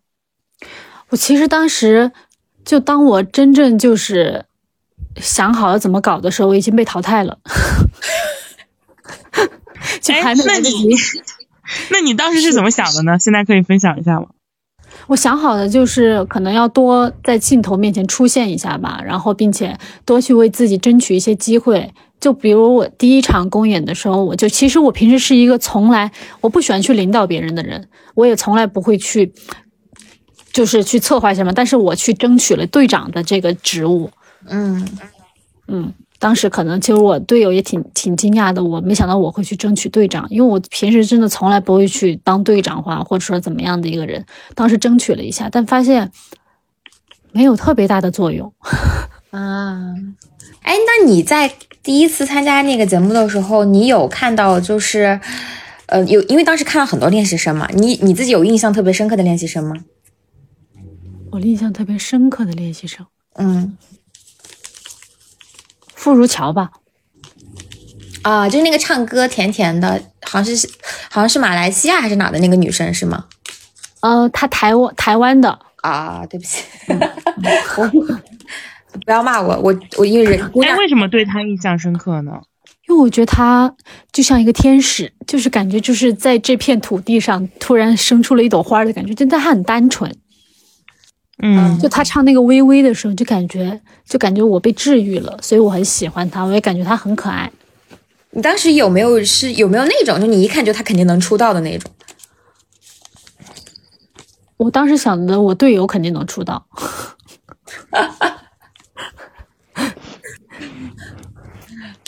[1.10, 2.12] 我其实当时
[2.64, 4.46] 就当我真正就是
[5.20, 7.38] 想好了怎么搞的时候，我已经被淘汰了。
[10.00, 10.90] 就还没来得及。
[11.90, 13.18] 那你当时是怎么想的呢？
[13.18, 14.26] 现在可以分享一下吗？
[15.08, 21.92] 我想好的就是可能要多在镜头面前出现一下吧，然后并且多去为自己争取一些机会。
[22.18, 26.10] 就比如我第一场公演的时候，我就其实我平时是一个从来
[26.40, 29.32] 我不喜欢去领导别人的人，我也从来不会去，
[30.52, 34.10] 就是去策划什么，但是我去争取了队长的这个职务。
[34.48, 34.88] 嗯
[35.68, 44.24] 嗯，当时可能其实我队友也挺挺惊讶的，我没想到我会去争取队长，因为我平时真的从来不会去当队长话或者说怎么样的一个人。
[44.54, 46.10] 当时争取了一下，但发现
[47.32, 48.52] 没有特别大的作用。
[49.30, 49.94] 啊，
[50.62, 51.52] 哎，那你在
[51.82, 55.20] 第一次参加那个节目的时候，你有看到就是，
[55.86, 59.76] 呃，有因为当时看了很多练习生嘛，你你自己有印象特别深刻的练习生吗？
[61.32, 63.76] 我印象特别深刻的练习生，嗯，
[66.06, 66.70] 傅如乔吧，
[68.22, 70.68] 啊，就是那个唱歌甜甜的，好像是
[71.10, 73.24] 好像是马来西亚还是哪的那个女生是吗？
[74.02, 76.62] 呃，她台湾台湾的，啊，对不起，
[77.76, 82.40] 我不要骂我，我我因为人姑哎，为什么对她印象深刻呢？
[82.88, 83.74] 因为我觉得她
[84.12, 90.16] 就像一个天使，就是感觉就是在这片土地上突然生出了一朵花的感觉，真的她很单纯。
[91.42, 97.52] 嗯，就他唱那个微微的时候，就感觉就感觉我被治愈了，所以我很喜欢他，我也感觉他很可爱。
[98.30, 101.90] 你当时有没有是有没有那种，就你一看就他肯定能出道的那种？
[104.56, 106.66] 我当时想的，我队友肯定能出道。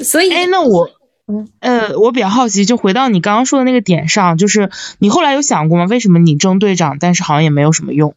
[0.02, 0.88] 所以，哎，那我
[1.26, 5.84] 嗯，呃，我比较好奇，就回到你刚刚说的那个点上，就是你后来有想过吗？
[5.84, 8.14] 为什么你争队长，但是好像也没有什么用？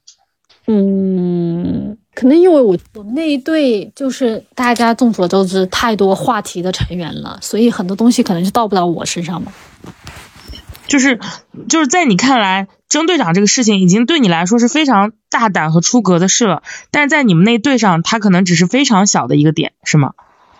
[0.73, 9.51] 嗯，可能因为我我们那一队就是大家众所周知太多话题的成员了，所以很多东西可能就到不到我身上吧。
[10.87, 11.19] 就是
[11.67, 20.13] 就是在你看来，争队长这个事情已经对你来说是非常大胆和出格的事了，但是在你们那队上，他可能只是非常小的一个点，是吗？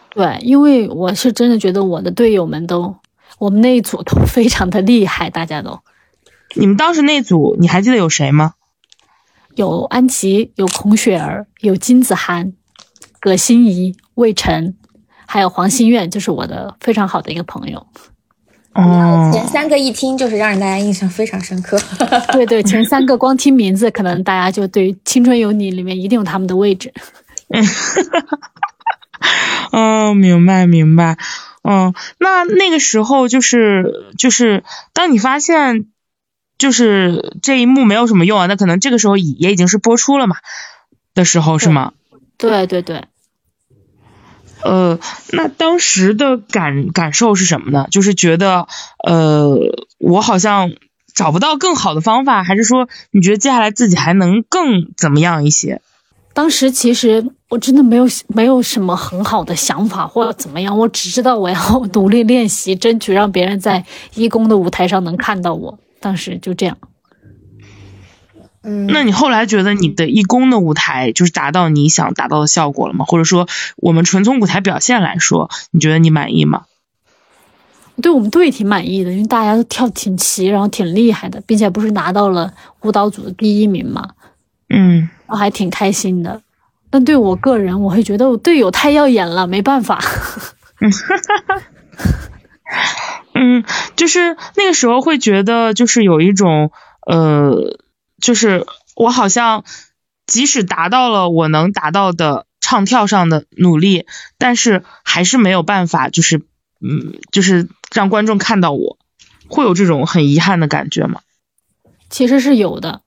[0.10, 2.98] 对，因为我是真的觉得我的队友们都，
[3.40, 5.80] 我们那一组都非常的厉害，大家都
[6.54, 8.56] 你们当时那组，你还记得有谁吗？
[9.56, 12.54] 有安琪，有孔雪儿，有金子涵，
[13.20, 14.76] 葛欣怡、魏晨，
[15.26, 17.86] 还有黄心苑，就是我的非常好的一个朋友。
[18.74, 21.78] 哦，前三个一听就是让人大家印象非常深刻。
[22.32, 26.94] 对对，前三个光听名字，可能大家就对《青春有你》里面一定有他们的位置。
[29.72, 31.18] 嗯， 明白明白。
[31.64, 35.88] 嗯，那那个时候就是就是，当你发现
[36.62, 40.36] 就是这一幕没有什么用啊，那可能这个时候也也已经是播出了嘛
[41.16, 41.94] 的时候是吗？
[42.38, 43.06] 对对对，
[44.64, 45.00] 呃，
[45.32, 47.88] 那当时的感感受是什么呢？
[47.90, 48.68] 就是觉得
[49.04, 49.58] 呃，
[49.98, 50.72] 我好像
[51.16, 55.82] 找不到更好的方法，还是说你觉得接下来自己还能更怎么样一些？
[56.36, 61.56] 当时其实我真的没有没有什么很好的想法或者怎么样，我只知道我要
[61.94, 65.80] 努力练习，争取让别人在义工的舞台上能看到我。
[66.02, 66.78] 当时就这样。
[68.64, 73.06] 嗯，那你后来觉得你的义工的舞台就是达到你想达到的效果了吗？
[73.06, 76.66] 或者说，我们纯从舞台表现来说，你觉得你满意吗？
[78.02, 84.10] 对我们队挺满意的，因为大家都跳挺齐，然后挺厉害的，并且不是拿到了舞蹈组的第一名嘛，
[84.70, 86.42] 嗯，然后还挺开心的。
[86.90, 90.00] 但对我个人，我会觉得我队友太耀眼了，没办法。
[93.44, 93.64] 嗯，
[93.96, 96.72] 就是那个时候会觉得，就是有一种
[97.08, 97.80] 呃，
[98.22, 99.64] 就是我好像
[100.28, 104.06] 即使达到了我能达到的唱跳上的努力，
[104.38, 106.38] 但是还是没有办法，就是
[106.80, 109.00] 嗯，就是让观众看到我，
[109.48, 111.22] 会有这种很遗憾的感觉吗？
[112.12, 113.02] 其实是有的，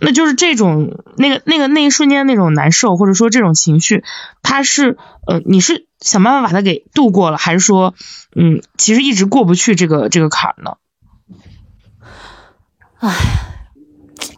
[0.00, 4.04] 那就是这种那个那个那一瞬间那种难受，或者说这种情绪，
[4.42, 4.96] 它是
[5.26, 7.94] 呃，你是想办法把它给度过了，还是说
[8.36, 10.76] 嗯，其实一直过不去这个这个坎儿呢？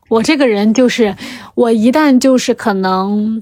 [0.09, 1.15] 我这个人就是，
[1.55, 3.41] 我一旦就是可能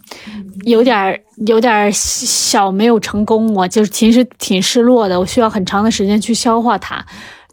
[0.64, 7.06] 有点儿有点儿小没有成功，我就其实挺失落的，我需要很长的时间去消化它。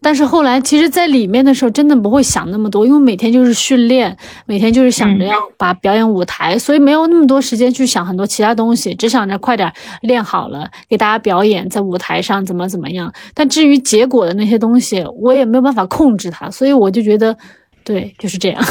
[0.05, 13.11] 但是后来，其实，在里面的时候，真的不会想那么多，因为每天就是训练，每天就是想着要把表演舞台，所以没有那么多时间去想很多其他东西，只想着快点练好了，给大家表演，在舞台上怎么怎么样。
[13.33, 17.35] 但至于结果的那些东西，我也没有办法控制它，所以我就觉得，
[17.83, 18.63] 对，就是这样。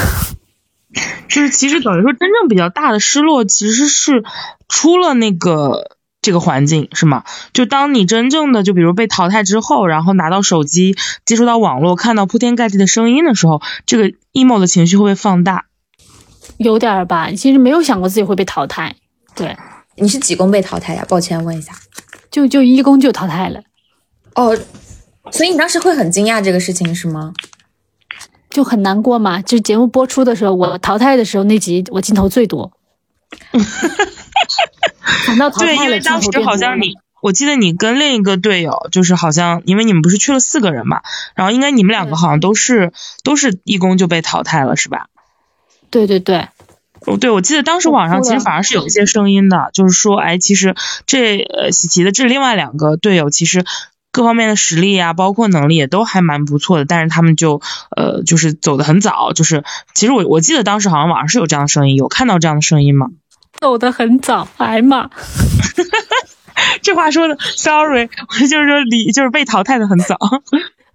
[1.28, 4.22] 就是其实等于说真正比较大的失落其实是
[4.68, 5.93] 出了那个。
[6.24, 7.22] 这个环境是吗？
[7.52, 10.96] 就当你真正的就比如被淘汰之后，然后拿到手机，
[11.26, 15.66] 接触到网络，看到铺天盖地的声音的时候，这个 emo 的情绪会不会放大？
[16.56, 18.96] 有点吧，其实没有想过自己会被淘汰。
[19.34, 19.54] 对，
[19.96, 21.04] 你是几公被淘汰呀？
[21.06, 21.74] 抱歉问一下，
[22.30, 23.60] 就就一公就淘汰了。
[24.34, 24.58] 哦，
[25.30, 27.34] 所以你当时会很惊讶这个事情是吗？
[28.48, 29.42] 就很难过嘛。
[29.42, 32.72] 就节目播出的时候，我淘汰的时候那集我镜头最多。
[35.58, 41.02] 对，因为当时好像你，我记得你跟另一个队友，就是好像因为你们不是去了四个人嘛，
[41.34, 42.92] 然后应该你们两个好像都是
[43.22, 45.08] 都是义工就被淘汰了，是吧？
[45.90, 46.48] 对对对，
[47.06, 50.74] 哦，对，我记得当时网上其实反而是有一些声音的，就是说，哎，其实
[51.06, 53.64] 这呃喜琪的这另外两个队友其实
[54.10, 57.60] 各方面的实力啊，包括能力也都还蛮不错的，但是他们就
[57.96, 63.08] 呃就是走的很早，就是其实我我记得当时好像网上是有这样的声音，有看到这样的声音吗？
[63.60, 65.08] 走的很早，哎妈，
[66.82, 70.16] 这话说的，sorry，我就是说离就是被淘汰的很早，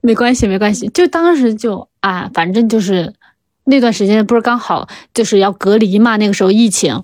[0.01, 3.13] 没关系没关系，就当时就啊，反正就是
[3.65, 7.03] 那段时间不是刚好就是要隔离嘛，那个时候疫情，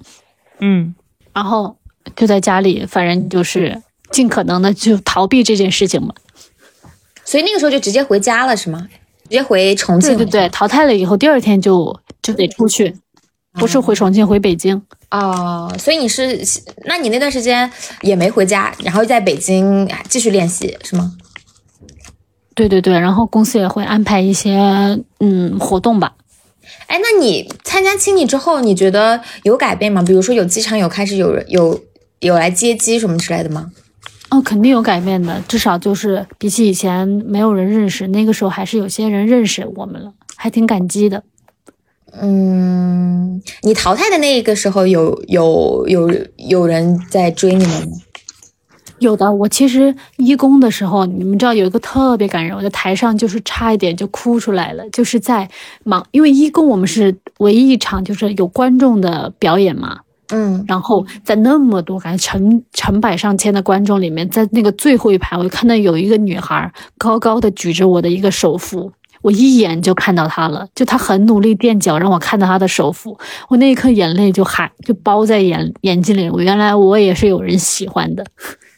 [0.59, 0.93] 嗯，
[1.33, 1.77] 然后
[2.15, 3.81] 就在家里，反正就是
[4.11, 6.13] 尽可能的就逃避这件事情嘛，
[7.23, 8.87] 所以那个时候就直接回家了是吗？
[9.23, 10.15] 直接回重庆？
[10.15, 12.95] 对对对，淘汰了以后第二天就就得出去。
[13.57, 14.81] 不是回重庆，回北京
[15.11, 15.73] 哦。
[15.79, 16.39] 所以你是，
[16.85, 17.69] 那你那段时间
[18.01, 21.13] 也没回家，然后在北京继续练习是吗？
[22.53, 24.57] 对对对，然后公司也会安排一些
[25.19, 26.13] 嗯活动吧。
[26.87, 30.01] 哎，那你参加青你之后，你觉得有改变吗？
[30.01, 31.79] 比如说有机场有开始有人有
[32.19, 33.71] 有来接机什么之类的吗？
[34.29, 41.23] 哦，肯定有改变的，至少就是比起以前没有人认识，那个时候还是有些人认识我们了，还挺感激的。
[42.21, 47.97] 嗯，你淘汰的那个时候有有有有人在追你们吗？
[48.99, 55.49] 有的，我其实一公的时候，你们知道有一个特别感人，我在台上就是差一点就哭出来了，就是在
[55.83, 59.99] 忙，因为一公我们是唯一一场就是有观众的表演嘛，
[60.29, 68.89] 嗯，然后在那么多感觉成成百上千的观众里面，在那个最后一排，我看到有一个女孩高高的举着我的一个手幅。
[69.25, 73.17] 我一眼就看到他了，就他很努力垫脚，让我看到他的首付，
[73.49, 76.29] 我那一刻眼泪就含就包在眼眼睛里。
[76.29, 78.23] 我原来我也是有人喜欢的，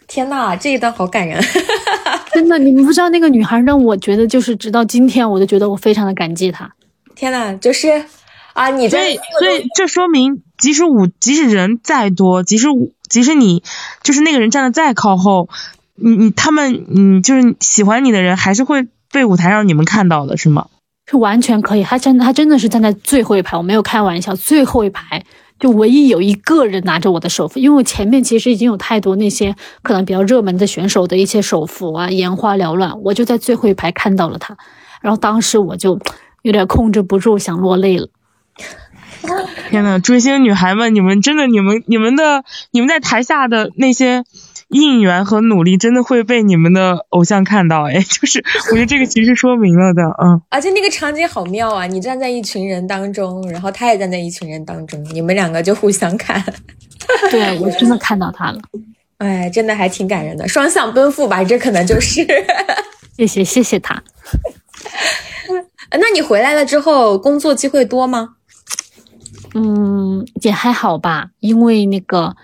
[0.08, 1.44] 天呐，这一段好感人，
[2.32, 6.72] 真的，你们不知道那个女孩让我觉得就是直到今天，我都觉得我非常的感激她。
[7.14, 8.06] 天呐，就是
[8.54, 12.70] 啊，你这所以这说明，即使我即使人再多，即使
[13.10, 13.64] 即使你
[14.02, 15.50] 就是那个人站的再靠后，
[15.96, 18.88] 你你他们嗯就是喜欢你的人还是会。
[19.12, 20.68] 被舞台上你们看到的是吗？
[21.10, 25.24] 是完全可以，他真他真的是站在最后一排，我没有开玩笑，最后一排
[25.58, 34.58] 就唯一有一个人拿着我的手幅，因为我前面其实已经有太多那些可能比较热门的选手的一些手幅啊，眼花缭乱，我就在最后一排看到了他，
[35.00, 35.98] 然后当时我就
[36.42, 38.10] 有点控制不住想落泪了。
[39.70, 44.24] 天呐，追星女孩们，你们真的，你们你们的你们在台下的那些。
[44.70, 50.42] 应援和努力真的会被你们的偶像看到，哎， 就是我觉得这个其实说明了的，嗯。
[50.50, 51.86] 而且那个场景好妙啊！
[51.86, 56.44] 你站在一群人当中，然后他也站在一群人当中，你们两个就互相看。
[57.32, 58.60] 对我真的看到他了，
[59.20, 62.28] 哎，真的还挺感人的，双向奔赴吧，这可能就是。
[63.16, 64.04] 谢谢谢谢他。
[65.92, 68.34] 那你回来了之后，工作机会多吗？
[69.58, 72.36] 嗯，也还好吧，因为那个。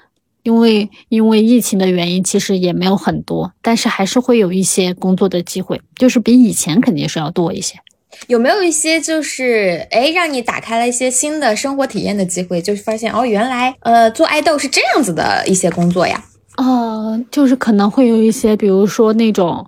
[0.44, 7.80] 因为因为疫情的原因，其实也没有很多，但是还是会有一些工作的机会，就是比以前肯定是要多一些。
[8.28, 12.62] 有没有一些就是哎，让你打开了一些新的生活体验的机会？
[12.62, 16.22] 就是发现哦，原来呃做爱豆是这样子的一些工作呀？
[16.58, 19.66] 呃，就是可能会有一些，比如说那种，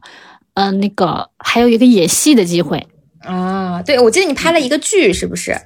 [0.56, 2.86] 嗯，那个还有一个演戏的机会
[3.20, 3.82] 啊。
[3.82, 5.58] 对，我记得你拍了一个剧，是不是？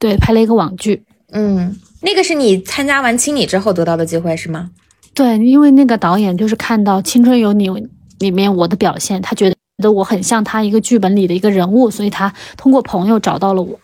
[0.00, 1.04] 对，拍了一个网剧。
[1.32, 1.76] 嗯。
[2.00, 4.70] 那个是你参加完清理之后得到的机会是吗？
[5.14, 7.68] 对，因为那个导演就是看到《青春有你》
[8.20, 9.52] 里面我的表现，他觉
[9.82, 13.80] 得我很像他一个剧本里的一个人物，所以他通过朋友找到了我。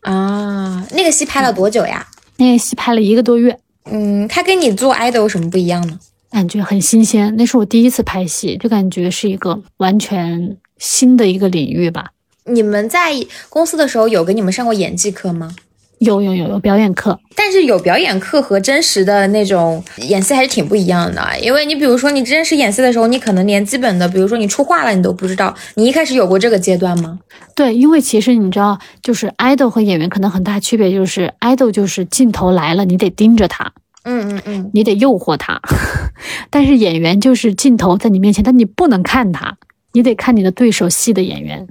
[0.00, 2.04] 啊，那个戏拍了多久呀？
[2.36, 3.56] 那个戏拍了一个多月。
[3.84, 5.98] 嗯，他跟你做 idol 有什么不一样呢？
[6.30, 12.10] 感觉很新鲜，那是我第一次拍戏，就感觉是一个完全新的一个领域吧。
[12.44, 13.14] 你们在
[13.48, 15.54] 公司的时候有给你们上过演技课吗？
[15.98, 21.22] 有有有有表演课，但是有表演课和真实的那种演戏还是挺不一样的。
[21.40, 25.54] 因为你比如说你真实演戏的时候，你可能连基本的，比如说你出画了，你都不知道。
[25.74, 27.18] 你一开始有过这个阶段吗？
[27.54, 33.72] 对，因为其实你知道，就是 idol 和演员可能很大区别，就是 idol 就是镜头来了，你得盯着他，
[34.04, 35.54] 嗯嗯嗯，你得诱惑他；
[36.50, 39.56] 但是演员就是镜头在你面前，但你不能看他，
[39.94, 41.66] 你得看你的对手戏的演员。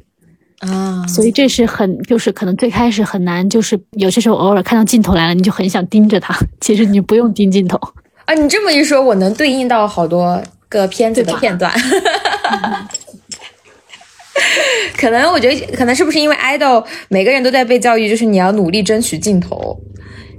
[0.67, 6.35] 啊，所以这是很，就是可能最开始很难，就是有些时候偶尔看到镜头来了，你就很想盯着他。
[6.61, 7.79] 其实你不用盯镜头
[8.25, 8.33] 啊。
[8.33, 11.73] 你这么一说，我能对应到好多个片子的片段。
[14.97, 19.79] 可能我觉得，可能是不是因为 idol 每个人都在被教育，就是你要努力争取镜头，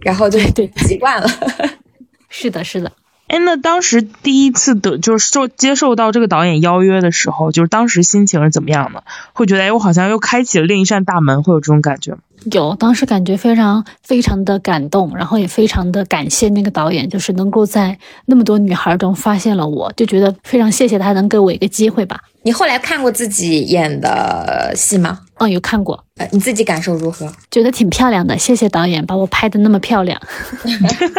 [0.03, 1.29] 然后就对习惯了。
[2.29, 2.93] 是的，是的。
[3.29, 9.03] 哎，那当时第一次的，就是受接受到这个导演邀约的时候，就是当时心情是怎么样的？
[9.33, 12.19] 会觉得哎，我好像又开启了另一扇大门，会有这种感觉吗？
[12.53, 22.21] 有，当时感觉非常非常的感动，然后也非常的感谢那个导演，就是能够在那么多女孩中发现了我，就觉得非常谢谢他能给我一个机会吧。
[22.43, 25.19] 你后来看过自己演的戏吗？
[25.39, 26.05] 嗯，有看过。
[26.19, 27.33] 呃，你自己感受如何？
[27.51, 30.21] 觉得挺漂亮的，谢谢导演把我拍的那么漂亮。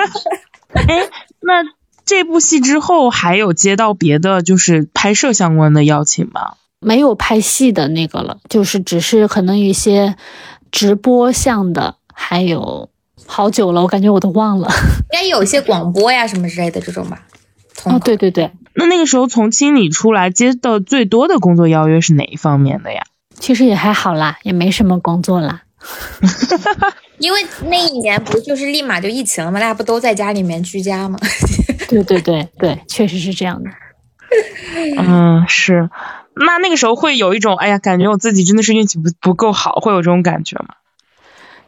[0.72, 1.10] 哎，
[1.42, 1.76] 那。
[2.08, 6.54] 这部戏之后还有接到别的就是拍摄相关的邀请吗？
[6.80, 10.16] 没有拍戏的那个了，就是只是可能一些
[10.72, 12.90] 直播项的，还有
[13.26, 14.70] 好久了，我感觉我都忘了。
[15.12, 17.24] 应该有一些广播呀什么之类的这种吧。
[17.84, 18.52] 哦，对对对。
[18.74, 23.02] 那那个时候从清理出来接的最多的工作邀约是哪一方面的呀？
[23.40, 25.64] 其实也还好啦，也没什么工作啦。
[27.20, 29.60] 因为那一年不就是立马就疫情了吗？
[29.60, 31.18] 大家不都在家里面居家吗？
[31.90, 33.70] 对对对对，确实是这样的。
[34.98, 35.90] 嗯，是。
[36.36, 40.76] 那那个时候会有一种，哎呀，感觉我自己真的是运气不不够好，会有这种感觉吗？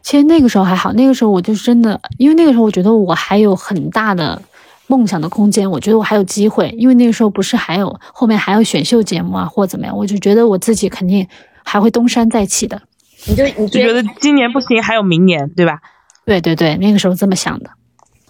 [0.02, 4.40] 其实那个时候还好，那个时候我就真的，因为那个时候我觉得我还有很大的
[4.86, 11.26] 梦想的空间，我觉得我还有机会，因为那个时候不是还有后面还有选秀节目啊，或怎么样，我就觉得我自己肯定
[11.64, 12.80] 还会东山再起的。
[13.26, 15.80] 你就你就觉得今年不行，还有明年，对吧？
[16.24, 17.70] 对对对，那个时候这么想的。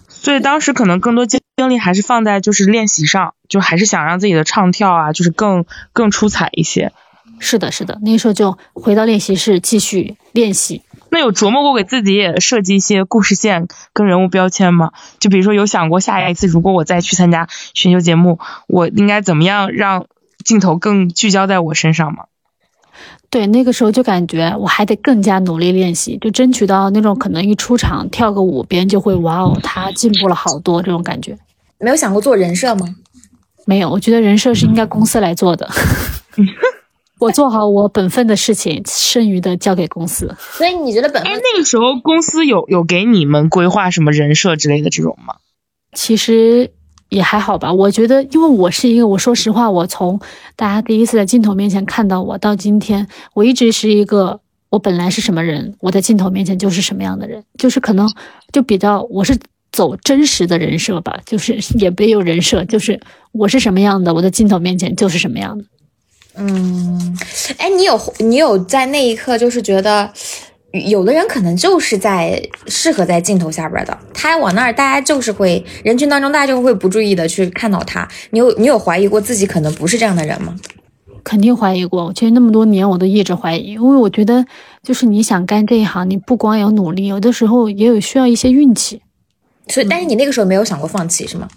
[0.08, 6.92] 所以当时可能更多精力还是放在就是练习上，就还是想让自己的唱跳啊，就是更更出彩一些。
[7.38, 10.82] 是的，是的，那个时候就回到练习室继续练习。
[11.10, 14.92] 那有琢磨过给自己也设计一些故事线跟人物标签吗？
[15.18, 18.38] 就比如说有想过下一次如果我再去参加选秀节目，
[18.68, 20.06] 我应该怎么样让
[20.44, 22.24] 镜头更聚焦在我身上吗？
[23.30, 31.38] 对，那个时候就感觉我还得更加努力练习，就争取到那种可能一出场跳个舞，别人就会哇哦，他进步了好多这种感觉。
[31.78, 32.96] 没有想过做人设吗？
[33.66, 35.70] 没有，我觉得人设是应该公司来做的。
[37.20, 40.34] 我做好我本分的事情，剩余的交给公司。
[40.38, 41.30] 所以你觉得本分？
[41.30, 45.36] 哎，那个时候公司有有给你们规划什么人设之类的这种吗？
[45.92, 46.72] 其实。
[47.10, 50.18] 也还好吧，我觉得，因为我是一个，我说实话，我从
[50.56, 54.40] 大家第一次在镜头面前看到我到今天，我一直是一个，
[54.70, 58.08] 我本来是什么人，我在镜头面前就是什么样的人，就是可能
[58.52, 59.36] 就比较，我是
[59.70, 63.00] 走真实的人设吧，就是也别有人设，就是
[63.32, 65.64] 我是什么样的，我在镜头面前就是什么样的。
[66.36, 67.18] 嗯，
[67.58, 70.12] 哎，你有你有在那一刻就是觉得。
[70.72, 78.06] 有的人可能就是在适合在镜头下边的，他往那儿，大家就是会人群当中，大家就会不注意的去看到他。
[78.30, 80.54] 你有你有怀疑过自己可能不是这样的人吗？
[81.22, 82.06] 肯定怀疑过。
[82.06, 84.46] 我其实那么多年我都一直怀疑，因为我觉得
[84.82, 89.02] 就是你想干这一行，你不光有努力，有的时候也有需要一些运气。
[89.68, 91.48] 所以，但是你那个时候没有想过放弃是吗？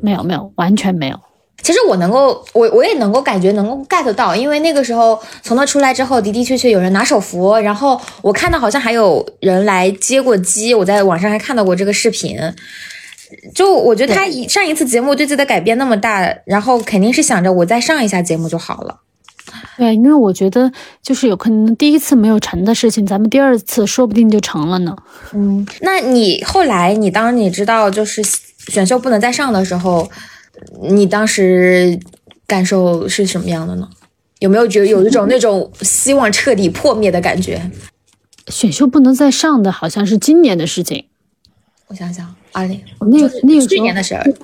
[0.00, 1.20] 没有，没有，完全没有。
[1.62, 12.38] 其实我能够，我我也能够感觉能够 get 到，因为那个时候从他出来之后的的确确有人拿手扶，然后我看到好像还有人来接过机，我在网上还看到过这个视频。
[13.54, 19.00] 就我觉得他一上一次节目对自己的改变那么大，然后肯定是想着我再上一下节目就好了。
[19.78, 20.70] 对，因为我觉得
[21.02, 24.94] 就是有可能第一次没有成的事情，咱们第二次说不定就成了呢。
[25.32, 28.22] 嗯，那你后来你当你知道就是
[28.68, 30.10] 选秀不能再上的时候。
[30.82, 31.98] 你当时
[32.46, 33.88] 感受是什么样的呢？
[34.40, 37.70] 有没有觉得有一种那种希望彻底破灭的感觉？
[38.48, 41.06] 选秀不能再上的好像是今年的事情。
[41.86, 44.34] 我想想，二零那个那个去年的事儿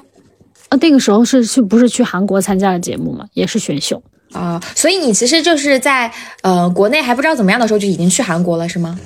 [0.68, 4.02] 啊，那个时候是去不是去韩国参加了节目嘛，也是选秀
[4.32, 4.62] 啊。
[4.74, 6.10] 所以你其实就是在
[6.42, 8.98] 呃国内还不知道怎么样的时候就已经去韩国了，是吗？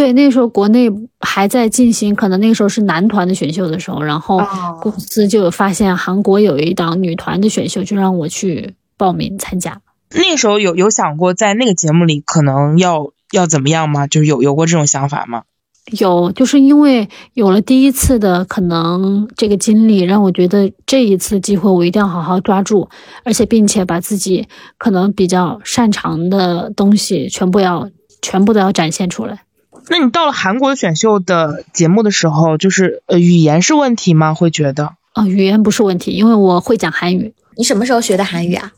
[0.00, 0.90] 对，那个时候国内
[1.20, 4.40] 还在进行，可能那个时候是男团的选秀的时候，然后
[4.80, 9.82] 公司就有发现韩国有一档女团的选秀，就让我去报名参加。
[10.14, 14.06] 那个时候有有想过在那个节目里可能要要怎么样吗？
[14.06, 15.42] 就是有有过这种想法吗？
[15.90, 22.88] 有，就是因为有了第一次的可能这个经历，让我觉得这一次机会我一定要好好抓住，
[23.22, 24.48] 而且并且把自己
[24.78, 27.90] 可能比较擅长的东西全部要
[28.22, 29.42] 全部都要展现出来。
[29.88, 34.34] 那你到了韩国选秀的节目的时候，就是呃语言是问题吗？
[34.34, 34.94] 会觉得？
[35.12, 37.34] 啊，语言不是问题，因为我会讲韩语。
[37.56, 38.72] 你什么时候学的韩语啊？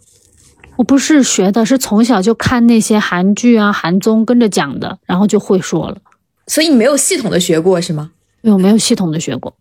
[0.76, 5.98] 我不是学的，是从小就看那些韩剧啊、韩综跟着讲的，然后就会说了。
[6.46, 8.10] 所以你没有系统的学过是吗？
[8.40, 9.54] 没有，没有系统的学过。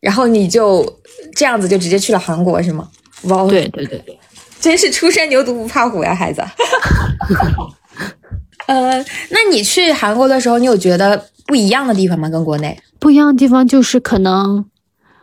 [0.00, 1.00] 然后你就
[1.34, 2.88] 这样子就直接去了韩国是吗？
[3.24, 4.18] 哇，对对对对，
[4.60, 6.42] 真是初生牛犊不怕虎呀，孩子。
[8.72, 12.30] 呃，那你去韩国的时候，你有觉得不一样的地方吗？
[12.30, 14.64] 跟国内不一样的地方就是可能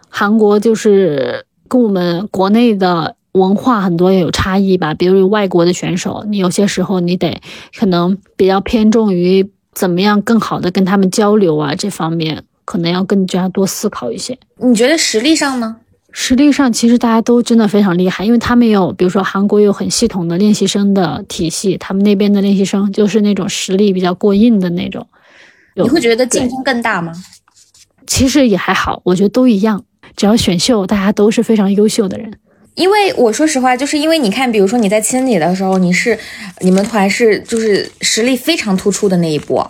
[0.07, 4.93] 韩国就是跟我们国内的文化很多也有差异吧。
[4.93, 7.41] 比如外国的选手，你有些时候你得
[7.75, 14.37] 可能比较偏重于怎么样更好的跟他们交流啊，这方面可能要更加多思考一些。
[14.57, 15.77] 你觉得实力上呢？
[16.12, 25.05] 实力上其实大家都真的非常厉害，因为他们有，比如说韩国有很系统的练习生的体系，他们那边的练习生就是那种实力比较过硬的那种。
[25.76, 27.14] 你会觉得竞争更大吗？
[28.07, 29.84] 其实也还好，我觉得都一样，
[30.16, 32.34] 只要选秀，大家都是非常优秀的人。
[32.74, 36.18] 因为我说实话，就是因为你看，比如说你在清理的时候，你是
[36.62, 39.70] 你们团是就是实力非常突出的那一波。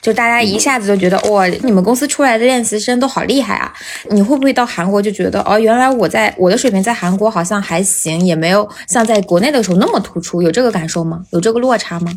[0.00, 3.72] 就大家一下子就觉得哇，你们公司出来的练习生都好厉害啊！
[4.10, 11.24] 你会不会到韩国就觉得哦，原来我在我的水平在韩国好像还行，也没有像在国内的时候那么突出，有这个感受吗？
[11.30, 12.12] 有这个落差吗？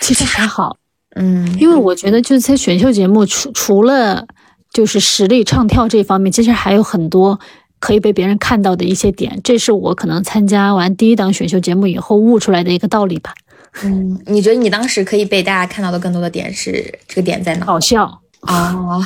[0.00, 0.76] 其实还好，
[1.16, 4.26] 嗯，因为我觉得就是在选秀节目除除了
[4.72, 7.38] 就是实力唱跳这方面，其实还有很多
[7.78, 13.34] 可以被别人看到的一些点，这是我可能参加完第一档选秀节目以后悟出来的一个道理吧。
[13.84, 17.66] 嗯，你觉得你当时可以被大家看到的更多的点是这个点在哪？
[17.66, 18.04] 搞笑
[18.40, 19.02] 哦，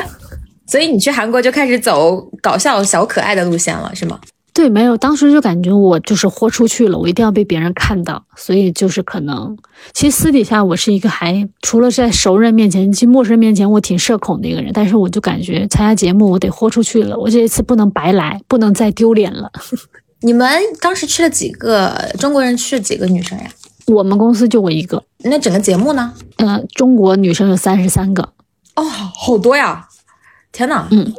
[0.66, 4.18] 所以你去韩国就开始走搞笑小可爱的路线了，是吗？
[4.54, 9.56] 对，没有，当时就感觉我就是豁出去了，我一定要被别人看到，所以就是可能，
[9.94, 19.50] 其实私底下我是一个还除了在熟人面前，其实陌生人面前我挺社恐的一个人，但是我就感觉参加节目我得豁出去了，我这一次不能白来，不能再丢脸了。
[20.20, 20.46] 你们
[20.80, 22.54] 当时去了几个中国人？
[22.54, 23.46] 去了几个女生呀？
[23.86, 26.12] 我们公司就我一个，那整个节目呢？
[26.36, 28.22] 嗯，中国女生有三十三个，
[28.76, 29.86] 哦，好多呀！
[30.52, 31.12] 天呐，嗯，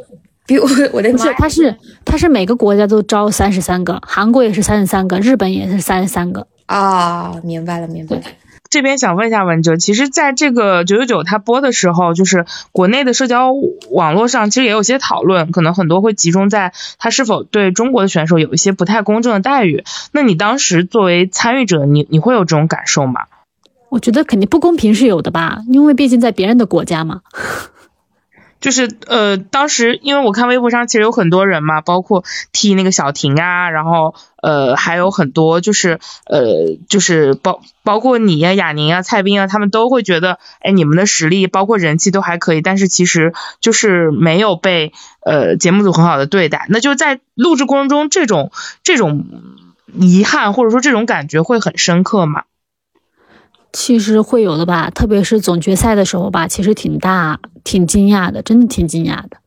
[0.46, 8.24] 比我 我的妈，他是他是每个国家都招三十三个，韩国也是三十三个，日本也是三十三个啊，明白了，明白了。
[8.74, 13.52] 这边想问一下文哲，其实在这个九九九他播的时候，就是国内的社交
[13.92, 19.84] 网络上，其实也有些讨论，可能很多会集中在他是否对中国的选手有一些不太公正的待遇。
[20.12, 23.26] 那你当时作为参与者，你你会有这种感受吗？
[23.90, 27.22] 我觉得肯定不公平是有的吧，因为毕竟在别人的国家嘛。
[28.64, 44.94] 就是呃，当时因为我看微博上其实有很多人嘛，包括替那个小婷啊，然后呃还有很多就是呃就是包包括你呀、雅宁啊、蔡斌啊，他们都会觉得，哎，你们的实力包括人气都还可以，但是其实就是没有被
[45.26, 46.66] 呃节目组很好的对待。
[46.70, 49.26] 那就在录制过程中，这种这种
[49.92, 52.44] 遗憾或者说这种感觉会很深刻吗？
[53.74, 59.38] 其实会有的吧，特别是总决赛的时候吧，其实挺大，挺惊讶的，真的挺惊讶的。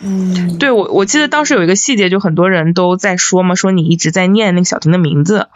[0.00, 5.48] 嗯，对我我记得当时有一个细节，就很多人都在说嘛，说你一直在念那个小婷的名字。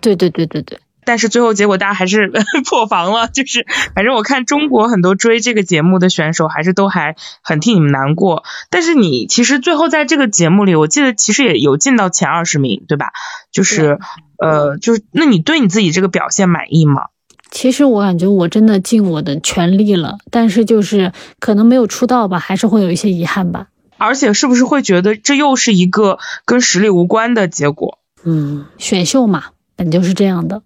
[0.00, 0.80] 对对对对对。
[1.04, 2.32] 但是最后结果大家还是
[2.68, 8.42] 破防了，就是反正我看中国很多追这个节目的选手还是都还很替你们难过。
[8.70, 13.12] 但是你其实最后在这个节目里，我记得其实也有进到前二十名，对吧？
[13.52, 14.00] 就是
[14.42, 17.02] 呃，就是那你对你自己这个表现满意吗？
[17.50, 23.68] 其实我感觉我真的尽我的全力了，但是就是可能没有出道吧，还是会有一些遗憾吧。
[23.98, 27.98] 而且是不是会觉得这又是一个跟实力无关的结果？
[28.24, 29.46] 嗯，选秀嘛。
[29.78, 30.62] 本就是这样的，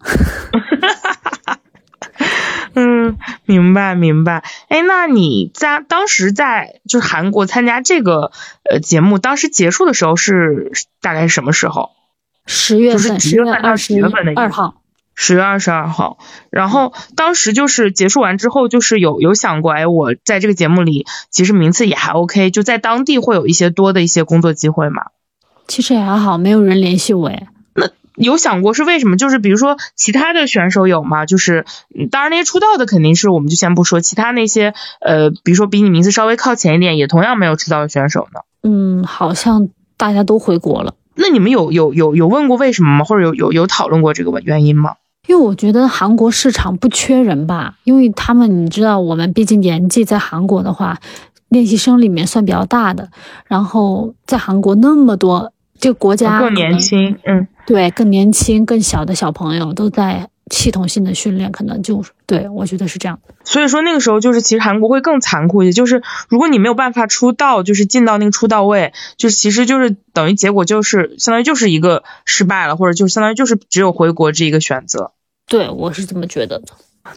[2.74, 4.44] 嗯，明白明白。
[4.68, 8.30] 哎，那你在当时在就是韩国参加这个
[8.70, 10.70] 呃节目，当时结束的时候是
[11.00, 11.90] 大概是什么时候？
[12.46, 14.79] 十月份，十月份二十月份的二号，
[15.22, 16.16] 十月二十二号。
[16.48, 25.02] 然后当时就是结束完之后，就是有有想过，哎，我在这个节目里其实名次也还 OK，就在当地会有一些多的一些工作机会嘛？
[25.68, 27.48] 其实也还好，没有人联系我哎。
[28.16, 29.16] 有想过是为什么？
[29.16, 31.26] 就是比如说其他的选手有吗？
[31.26, 31.64] 就是
[32.10, 38.40] 当然那些出道的肯定是我们就先不说，其他那些呃，比如说比你名次稍微靠前一点，也同样没有出道的选手呢。
[38.62, 40.94] 嗯，好像大家都回国了。
[41.14, 43.04] 那你们有有有有问过为什么吗？
[43.04, 44.96] 或者有有有讨论过这个原因吗？
[45.26, 50.98] 因为我觉得韩国市场不缺人吧，因为他们你知道，我们毕竟年纪在韩国的话，
[51.50, 53.08] 练习生里面算比较大的，
[53.46, 63.20] 然后在韩国那么多，这个国家更年轻，嗯，对，更年轻、更小的小朋友都在系统性的训练，可能就对我觉得是这样。
[63.44, 75.12] 所以说那个时候就是，其实韩国会更残酷一些，就是如果你没有办法出道，就是进到那个出道位，就是其实就是等于结果就是相当于就是一个失败了，或者就是相当于就是只有回国这一个选择。
[75.46, 76.66] 对，我是这么觉得的。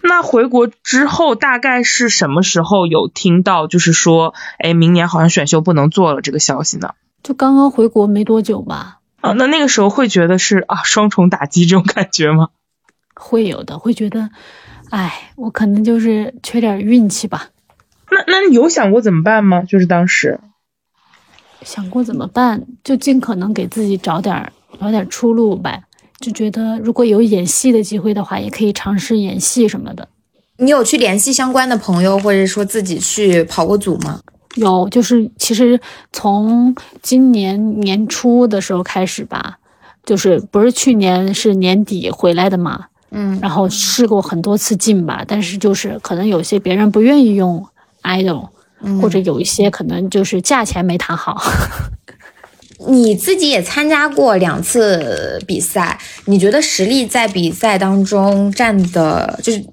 [0.01, 6.91] 那回国之后大概是什么时候有听到，就是说，哎，明年好像选秀不能做了这个消息呢？
[7.21, 8.99] 就刚刚回国没多久吧。
[9.21, 12.49] 啊，那那个时候会觉得是啊双重打击这种感觉吗？
[13.23, 14.29] 会有的，会觉得，
[14.89, 17.49] 哎，我可能就是缺点运气吧。
[18.11, 19.63] 那那你有想过怎么办吗？
[19.63, 20.39] 就是当时
[21.61, 25.83] 想过怎么办，就尽可能给自己找点找点出路呗。
[26.19, 30.07] 就觉得如果有演戏的机会的话，也可以尝试演戏什么的。
[30.57, 34.19] 你有去联系相关的朋友，或者说自己去跑过组吗？
[34.55, 35.79] 有，就是其实
[36.11, 39.57] 从今年年初的时候开始吧，
[40.05, 47.65] 就是不是去年是年底回来的嘛，嗯，然后试过很多次进吧，但是就是可能有些别人不愿意用
[48.01, 48.49] idol，
[49.01, 51.41] 或者有一些可能就是价钱没谈好。
[52.89, 59.63] 你自己也参加过两次比赛，你觉得实力在比赛当中占的，就是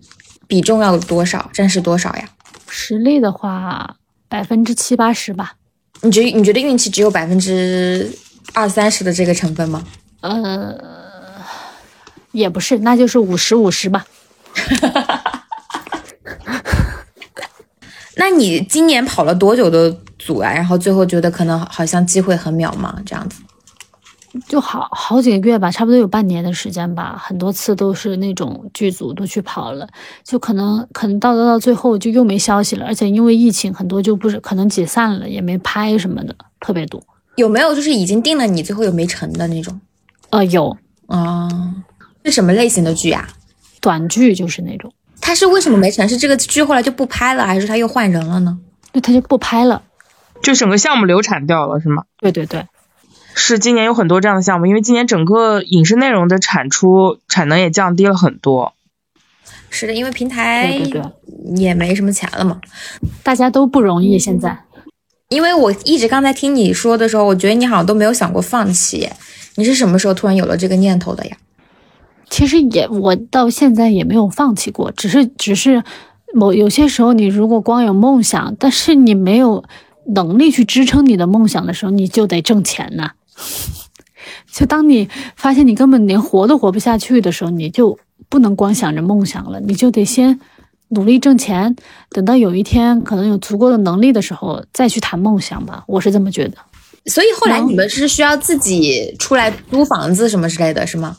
[0.47, 2.29] 比重要多少，占是多少呀？
[2.69, 3.97] 实力的话，
[4.29, 5.55] 百分之七八十吧。
[6.03, 8.09] 你觉你觉得运气只有百分之
[8.55, 9.85] 二三十的这个成分吗？
[10.21, 10.73] 呃，
[12.33, 14.05] 也不是，那就是五十五十吧。
[18.17, 20.53] 那你今年跑了多久的组啊？
[20.53, 23.43] 然后最后觉得可能好像机会很渺茫，这样子。
[24.47, 29.89] 就好好几个月吧，差不多有半年的时间吧，很多次都是那种剧组都去跑了，
[30.23, 37.03] 就可能可能到到最后就又没消息了，而且因为疫情，很多就不是可能解散了，也没拍什么的，特别多。
[37.35, 39.81] 有没有就是已经定了你最后又没成的那种？
[40.31, 40.77] 呃，有
[41.09, 41.49] 啊，
[42.25, 43.29] 是什么类型的剧啊？
[43.81, 44.93] 短剧就是那种。
[45.21, 46.09] 他是为什么没成？
[46.09, 48.59] 是这个剧后来就不拍了，还是他又换人了呢？
[48.93, 49.83] 那他就不拍了，
[50.43, 52.05] 就整个项目流产掉了，是吗？
[52.19, 52.67] 对对对，
[53.35, 58.73] 是今年有很多这样的项目，因为今年整个影视内容的产出产能也降低了很多。
[59.69, 61.13] 是的，因为平台对对对
[61.57, 62.61] 也没什么钱了嘛。
[63.23, 64.65] 大家都不容易现在。
[65.29, 69.09] 因为我一直刚才听你说的时候，我觉得你好像都没有想过放弃。
[69.55, 71.37] 你是什么时候突然有了这个念头的呀？
[72.31, 75.83] 其实也，我到现在也没有放弃过，只是只是
[76.33, 79.65] 某有些时候，你如果光有梦想，但是你没有
[80.15, 83.11] 能力去支撑你的梦想的时候，你就得挣钱呐。
[84.53, 90.39] 就当你发现你根本连活都活不下去的时候，你就不能光想着梦想了，你就得先
[90.91, 91.75] 努力挣钱，
[92.11, 95.83] 等到有一天可能有足够的能力的时候，再去谈梦想吧。
[95.89, 96.57] 我是这么觉得。
[97.07, 101.17] 所以后来你们是需要自己出来租房子什么之类的是吗？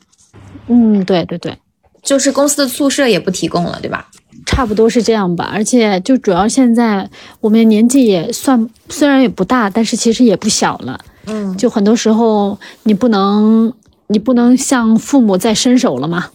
[0.68, 1.58] 嗯，对对对，
[2.02, 4.08] 就是公司的宿舍也不提供了，对吧？
[4.46, 5.50] 差不多是这样吧。
[5.54, 7.10] 而且就主要现在
[7.42, 11.00] 我们年纪也算虽然也不大，但是其实也不小了。
[11.28, 13.72] 嗯，就很多时候你不能
[14.08, 16.30] 你不能向父母再伸手了嘛。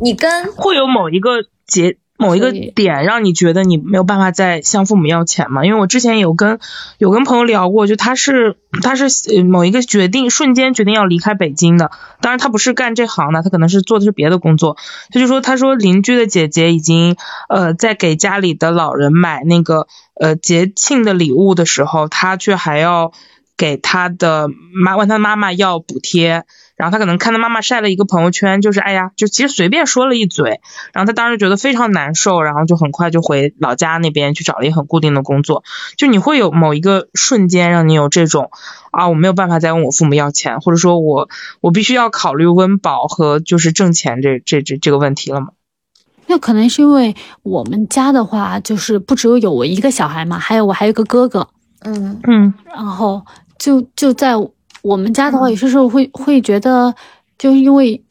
[0.00, 5.64] 你跟会有某一个节某一个点让你觉得你没有办法再向父母要钱吗？
[5.64, 6.60] 因为我之前有跟
[6.98, 9.04] 有跟朋友聊过，就他是他是
[9.34, 11.90] 呃某一个决定瞬间决定要离开北京的，
[12.20, 14.76] 当然他不是干这行的，他可能是做的是别的工作。
[15.10, 17.16] 他就说他说邻居的姐姐已经
[17.48, 19.86] 呃在给家里的老人买那个
[20.20, 23.12] 呃节庆的礼物的时候，他却还要
[23.56, 26.44] 给他的妈问他妈妈要补贴。
[26.80, 30.62] 然后他可能看他妈妈晒了一个朋友圈，就是哎呀，就其实随便说了一嘴，
[30.94, 35.62] 然后他当时觉得非常难受，然后就很快就回老家那边去找了一个很固定的工作。
[35.98, 38.50] 就你会有某一个瞬间让你有这种
[38.92, 41.28] 啊，我没有办法再问我父母要钱，或者说我
[41.60, 45.48] 我必须要考虑温饱和就是挣钱这这这这个问题了吗？
[46.28, 51.46] 那可能是因为我们家的话，就是不只有有我一个小孩嘛，还有我还有个哥哥，
[51.80, 53.26] 嗯嗯然后
[53.58, 54.34] 就就在
[54.82, 56.94] 我们家的话，有些时候会会觉得，
[57.38, 58.02] 就因为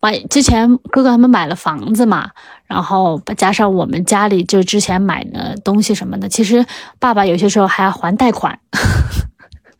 [0.00, 2.30] 买之前哥哥他们买了房子嘛，
[2.66, 6.64] 然后加上我们家里就之前买的东西什么的，其实
[6.98, 8.58] 爸爸有些时候还要还贷款，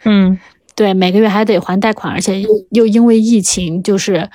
[0.04, 0.38] 嗯。
[0.74, 4.30] 对，每个月还得还贷款，而且又又因为疫情，就是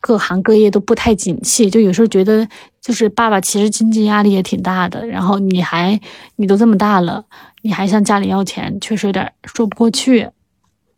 [0.00, 2.48] 各行各业都不太景气，就有时候觉得，
[2.80, 6.00] 就是爸爸其实经济压力也挺大的，然后你还
[6.36, 7.22] 你都这么大了，
[7.60, 10.26] 你还向家里要钱，确实有点说不过去，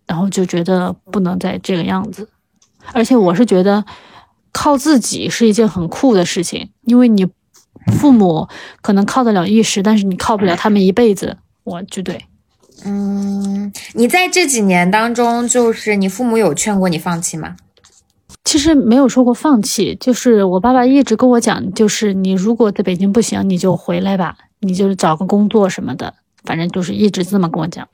[0.07, 2.29] 然后就觉得不能再这个样子，
[2.93, 3.85] 而且我是觉得，
[4.53, 7.27] 靠自己是一件很酷的事情，因为你
[7.99, 8.49] 父母
[8.81, 11.37] 可能靠得了一时，但是你靠不了他们一辈子。
[11.65, 12.25] 我就对，
[12.85, 17.57] 嗯，你在这几年当中，就是你父母有劝过你放弃吗？
[18.45, 27.89] 其实没有说过放弃，就是我爸爸一直跟我讲，就是你如果在北京不行，你就回来吧，你就是找个工作什么的，反正就是一直这么跟我讲。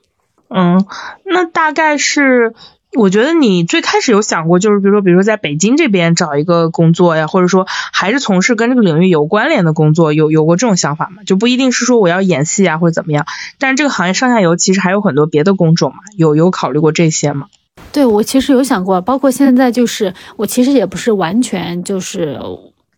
[0.55, 0.84] 嗯，
[1.24, 2.55] 那大概是。
[2.94, 11.22] 我觉得你最开始有想过，就是比如说，比如说在北京这边找一个工作呀，或者说还是从事跟这个领域有关联的工作，有有过这种想法吗？
[11.24, 13.24] 就不一定是说我要演戏啊或者怎么样，
[13.59, 17.46] 但是这个行业上下游其实还有很多别的工种嘛，有有考虑过这些吗？
[17.92, 22.38] 对我其实有想过，包括现在就是我其实也不是完全就是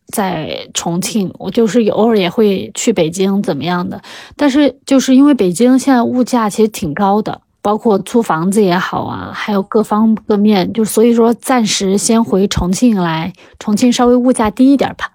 [0.08, 4.02] 在重庆，我就是偶尔也会去北京怎么样的，
[4.34, 7.42] 但是就是因为北京现在物价其实挺高的。
[7.64, 15.12] 包括租房子也好啊，还有各方各面，就所以说暂时先回重庆来，重庆稍微物价低一点吧。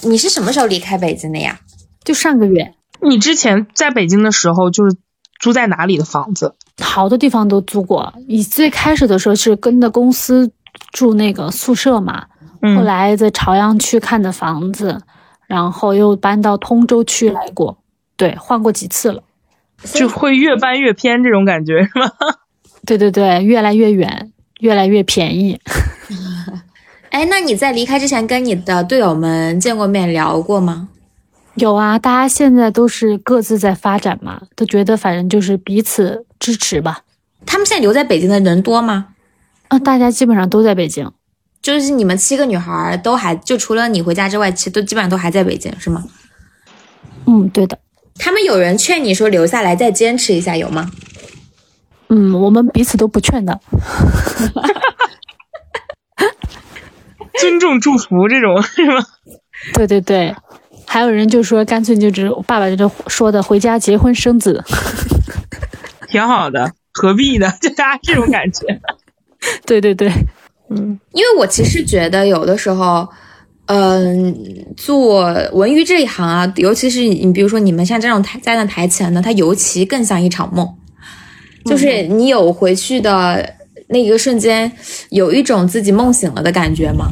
[0.00, 1.60] 你是什么时候离开北京的呀？
[2.02, 2.72] 就上个月。
[3.02, 4.96] 你之前在北京的时候，就是
[5.38, 6.54] 租在哪里的房子？
[6.82, 8.14] 好多地方都租过。
[8.28, 10.50] 你最开始的时候是跟着公司
[10.90, 12.24] 住那个宿舍嘛，
[12.62, 15.02] 后来在朝阳区看的房子，
[15.46, 17.76] 然后又搬到通州区来过，
[18.16, 19.22] 对，换过几次了。
[19.92, 22.10] 就会越搬越偏这种感觉是吗？
[22.86, 25.60] 对对对，越来越远，越来越便宜。
[27.10, 30.88] 哎，那你在离开之前跟你的队友们见过面聊过吗？
[31.54, 37.02] 有啊，大家现在都是各自在发展嘛，都觉得反正就是彼此支持吧。
[37.46, 39.08] 他们现在留在北京的人多吗？
[39.68, 41.08] 啊，大家基本上都在北京，
[41.62, 46.04] 就是你们七个女孩都还就除了你回家之外，其实都基本上都还在北京，是吗？
[47.26, 47.78] 嗯，对的。
[48.18, 50.90] 他们有人劝你说留下来再坚持一下，有吗？
[52.08, 53.60] 嗯，我们彼此都不劝的。
[57.38, 59.04] 尊重祝福这种 是吗？
[59.74, 60.34] 对对对，
[60.86, 64.62] 还有人就说干脆就只爸爸就说的回家结婚生子，
[66.08, 67.52] 挺好的，何必呢？
[67.60, 68.80] 就大家这种感觉。
[69.66, 70.10] 对对对，
[70.70, 73.08] 嗯，因为我其实觉得有的时候。
[73.66, 74.36] 嗯，
[74.76, 80.68] 做文娱这一行啊，尤其是你，比如说你们像这种台站在台前的，它尤其更像一场梦。
[81.64, 83.54] 就是你有回去的
[83.88, 84.70] 那一个瞬间，
[85.08, 87.06] 有一种自己梦醒了的感觉吗？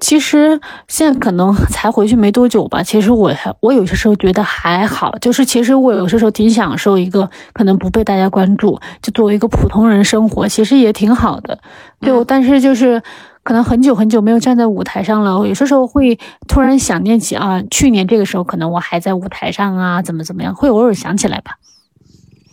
[0.00, 2.82] 其实现在可能才回去没多久吧。
[2.82, 11.56] 其实我还我有些时候觉得还好，就是其实我有些时候挺享受一个可能不被大家关注，就作为一个普通人生活，其实也挺好的。
[12.00, 13.00] 就但是就是。
[13.42, 21.56] 可能很久很久没有站在舞台上了，有些时候会突然想念起啊，去年这个时候可能我还在舞台上啊，怎么怎么样，会偶尔想起来吧。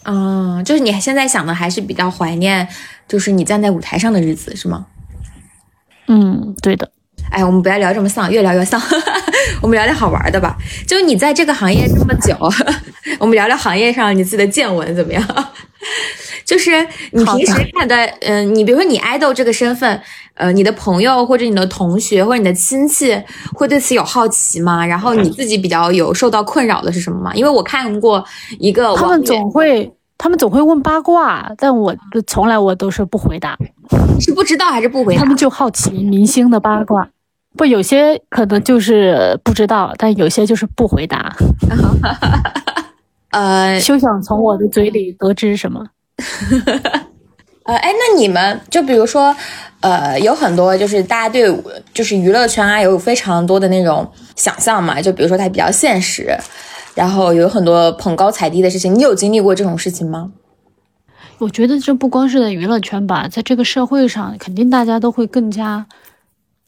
[0.06, 2.68] 嗯，就是你现在想的还是比较怀念，
[3.08, 4.86] 就是你站在舞台上的日子，是吗？
[6.08, 6.90] 嗯，对的。
[7.30, 8.82] 哎，我们不要聊这么丧，越聊越丧。
[9.62, 10.56] 我们聊聊好玩的吧。
[10.88, 12.34] 就你在这个行业这么久，
[13.20, 15.22] 我们聊聊行业上你自己的见闻怎么样？
[16.46, 16.72] 就是
[17.12, 20.02] 你平时看的，嗯，你比如说你爱豆这个身份，
[20.38, 23.12] 呃，你的朋友或者你的同学或者你的亲戚
[23.54, 24.86] 会对此有好奇吗？
[24.86, 27.34] 然后你自己比较有受到困扰的是什么吗？
[27.34, 28.24] 因为我看过
[28.60, 31.96] 一个，他们总会，他们总会问八卦，但我
[32.28, 33.58] 从来我都是不回答，
[34.20, 35.20] 是不知道还是不回答？
[35.20, 37.10] 他们就好奇明星的八卦，
[37.56, 41.36] 不，有些可能就是不知道，但有些就是不回答。
[43.32, 45.84] 呃，休想从我的嘴里得知什么。
[47.66, 49.36] 呃，哎，那你们就比如说，
[49.82, 51.56] 呃，有很多就是大家对
[51.94, 56.36] 就是娱乐圈啊有非常多的那种想象嘛，就比如说它比较现实，
[56.96, 58.94] 然后有很多捧高踩低的事情。
[58.96, 60.32] 你有经历过这种事情吗？
[61.38, 65.86] 我觉得这不光是在娱乐圈吧，在这个社会上，肯定大家都会更加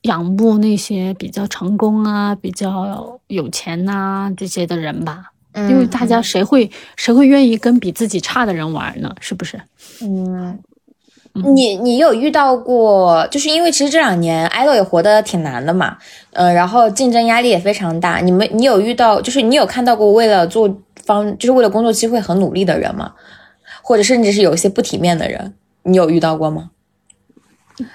[0.04, 5.32] 仰慕那些比较成功啊、比较有钱呐这些的人吧。
[5.56, 9.14] 因为大家谁会谁会愿意跟比自己差的人玩呢？
[9.20, 9.60] 是不是？
[10.02, 10.58] 嗯，
[11.46, 13.28] 你你有遇到过？
[13.32, 15.98] 就是因为其实这两年爱豆也活得挺难的嘛，
[16.34, 18.20] 嗯，然后竞争压力也非常大。
[18.20, 19.22] 你们你有遇到？
[19.22, 20.70] 就是你有看到过为了做
[21.04, 23.14] 方，就是为了工作机会很努力的人吗？
[23.82, 26.72] 或者甚至是有一些不体面的人，你有遇到过吗？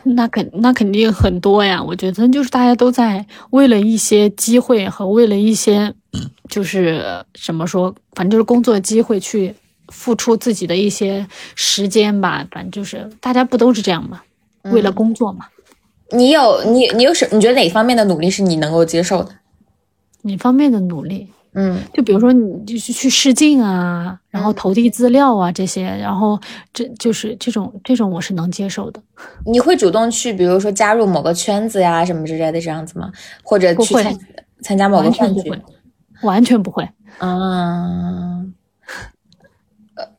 [0.03, 1.83] 那肯那肯定很多呀。
[1.83, 5.95] 我觉得就是大家都在为了一些机会和为了一些。
[6.49, 7.03] 就是
[7.45, 9.53] 怎么说，反正就是工作机会去
[9.95, 12.47] 付出自己的一些时间吧。
[12.51, 14.21] 反正就是大家不都是这样吗？
[14.65, 15.47] 为了工作嘛。
[16.11, 17.27] 你有你你有什？
[17.33, 19.31] 你觉得哪方面的努力是你能够接受的？
[20.23, 21.29] 哪方面的努力？
[21.57, 26.37] 嗯就比如说你就是去试镜啊，然后投递资料啊这些，然后
[26.73, 29.01] 这就是这种这种我是能接受的。
[29.47, 33.13] 你会主动去，比如说加入某个圈子呀什么之类的这样子吗？
[33.45, 34.19] 或者去参
[34.63, 35.63] 参加某个饭局完全不会？，
[36.23, 36.89] 完全不会。
[37.19, 38.47] 嗯，呃，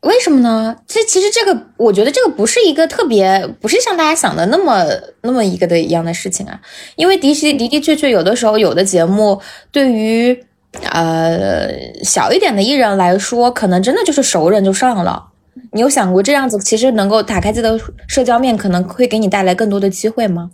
[0.06, 0.76] 为什么呢？
[0.86, 4.86] 这其实这个，我觉得这个不是一个特别，不是像大家想的那么
[5.22, 6.62] 那么一个的一样的事情啊。
[6.95, 9.41] 因为的确的的确确，有的时候有的节目
[9.72, 10.43] 对于
[10.91, 11.68] 呃
[12.03, 15.30] 小一点的艺人来说，可能真的就是熟人就上了。
[15.72, 20.51] 你有想过这样子，其实能够打开自己的社交面，可能会给你带来更多的机会吗？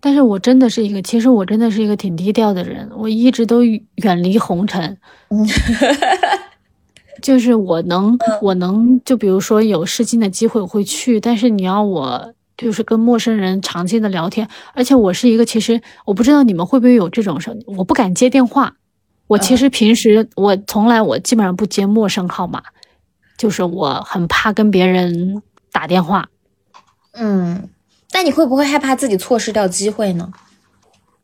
[0.00, 4.98] 但是我真的是一个，其实我真的是一个挺低调的人，我一直都远离红尘。
[7.20, 18.74] 嗯就是我能，我能，就比如说有试镜的机会我会去，但是你要我就是跟陌生人长期的聊天，而且我是一个，其实我不知道你们会不会有这种事，我不敢接电话。
[19.26, 22.62] 我其实平时我从来我基本上不接陌生号码，
[23.36, 25.40] 就是我很怕跟别人
[25.70, 26.28] 打电话。
[27.12, 27.68] 嗯，
[28.10, 30.32] 但你会不会害怕自己错失掉机会呢？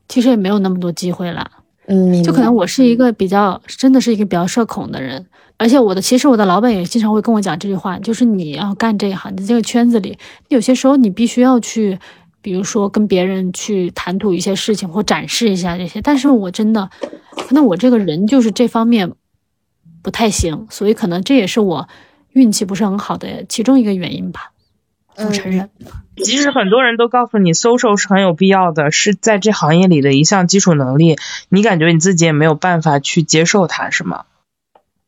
[0.08, 1.50] 其实也没有那么多机会了。
[1.88, 5.26] 嗯，就可能我是一个比较，真的是一个比较社恐的人，
[5.58, 11.98] 而且我的其实我的老板也经常会跟我讲这句话，就是你要干这一行，你这个圈子里，有些时候你必须要去，
[12.42, 16.02] 比如说跟别人去谈吐一些事情或展示一下这些。
[16.02, 16.90] 但是我真的，
[17.30, 19.12] 可能我这个人就是这方面
[20.02, 21.88] 不太行，所以可能这也是我
[22.32, 24.52] 运气不是很好的其中一个原因吧。
[25.16, 25.70] 我承认，
[26.16, 31.16] 即使很多人都告诉你，social 是很有必要的，是在这行业里的一项基础能力，
[31.48, 34.26] 你感觉你自己也没有办法去接受它，是吗？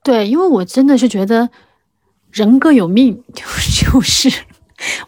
[0.09, 1.51] 对，因为我真的是觉得
[2.33, 3.23] 人各有命，
[3.93, 4.33] 就是，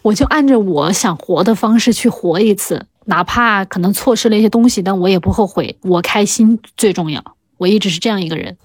[0.03, 7.23] 我就按着我想活的方式去活一次，哪怕可能错失了一些东西，但我也不后悔，我开心最重要。
[7.57, 8.55] 我一直是这样一个人。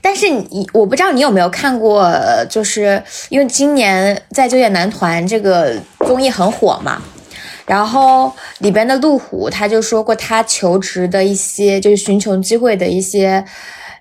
[0.00, 2.12] 但是你，我不知道你有没有看过，
[2.50, 7.00] 就是因为今年在《就业男团》这个综艺很火嘛，
[7.66, 13.44] 然后里边的路虎他就说过他求职的一些，就是寻求机会的一些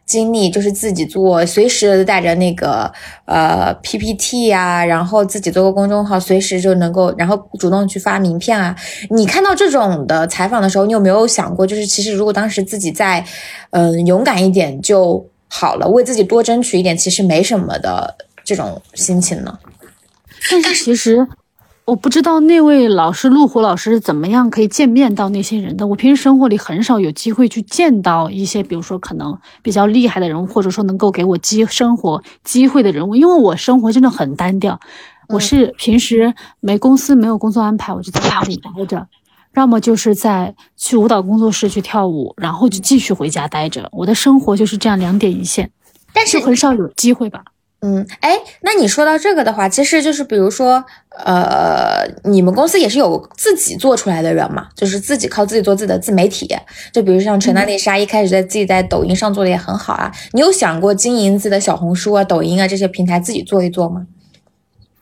[0.06, 2.92] 经历，就是自己做，随时带着那个
[3.26, 8.76] 呃 PPT 呀、然后自己做个公众号，随时就能够，然后主动去发名片啊。
[9.10, 13.26] 你看到这种的采访的时候，你有没有想过，就是其实如果当时自己再
[13.72, 19.58] 嗯、勇敢一点就好了，为自己多争取一点，其实没什么的这种心情呢？
[20.52, 21.26] 但是其实
[21.86, 25.86] 我不知道那位老师陆虎老师是怎么样可以见面到那些人的。
[25.86, 34.80] 我平时生活里很少有机会去见到一些，比如说可能比较厉害的人物，或者说能够给我机生活机会的人物，因为我生活真的很单调。
[35.28, 39.08] 我是平时没公司没有工作安排，我就在家里待着。
[39.56, 43.90] 要么就是在去舞蹈工作室去跳舞，然后就继续回家待着。
[43.92, 45.70] 我的生活就是这样两点一线，
[46.14, 47.44] 但是很少有机会吧。
[47.86, 50.86] 嗯，哎，那你说到这个的话，其实就是比如说，
[51.26, 56.48] 呃，你们公司也是有自己做出来的人嘛，就是自己靠自己做自己的自媒体。
[56.94, 64.08] 就比如像陈娜丽莎一开始在自己在抖音上做的也很好啊，你有想过经营自己的小红书啊、抖音啊这些平台自己做一做吗？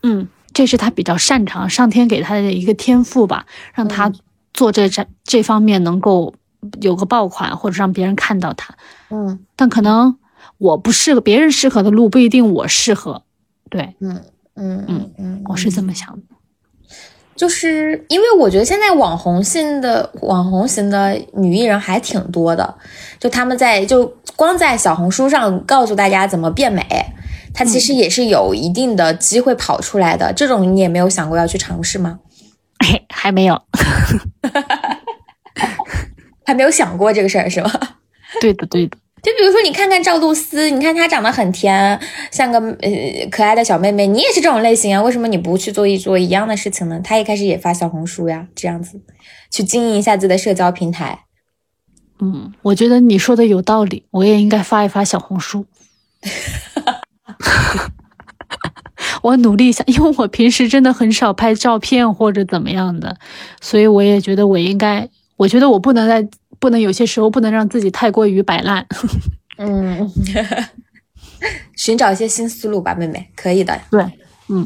[0.02, 4.12] 嗯，这是他比较擅长，上天给他的一个天赋吧，让他
[4.52, 6.34] 做这这这方面能够
[6.80, 8.74] 有个爆款，或者让别人看到他。
[9.10, 10.16] 嗯但可能
[10.58, 13.22] 我不适合，别人适合的路不一定我适合。
[13.70, 14.22] 对，嗯
[14.54, 16.22] 嗯嗯嗯，我是这么想的。
[17.34, 22.74] 就是因为我觉得现在网红性的网红型的女艺人还挺多的，
[23.18, 26.84] 就他们在就光在小红书上告诉大家怎么变美，
[27.54, 30.32] 她其实也是有一定的机会跑出来的。
[30.34, 32.20] 这种你也没有想过要去尝试吗？
[32.78, 33.60] 哎， 还没有。
[36.44, 37.70] 还没有想过这个事儿是吗？
[38.40, 38.96] 对的，对的。
[39.22, 41.98] 就比如说，你看看赵露思，你看她长得很甜，
[42.32, 42.90] 像个呃
[43.30, 47.00] 可爱的小妹妹，你也是这种类型啊，为什么你不去做一做一样的事情呢？
[47.04, 49.00] 她一开始也发小红书呀，这样子
[49.50, 51.20] 去经营一下自己的社交平台。
[52.20, 55.66] 嗯，我觉得你说的有道理，我也应该发一发小红书。
[59.22, 63.16] 我努力一下，因为我平时真的很少拍照片或者怎么样的，
[63.60, 66.28] 所以我也觉得我应该，我觉得我不能在，
[66.62, 68.86] 不能有些时候不能让自己太过于摆烂。
[69.58, 70.08] 嗯，
[71.76, 73.76] 寻找一些新思路吧，妹妹，可以的。
[73.90, 74.00] 对，
[74.48, 74.64] 嗯，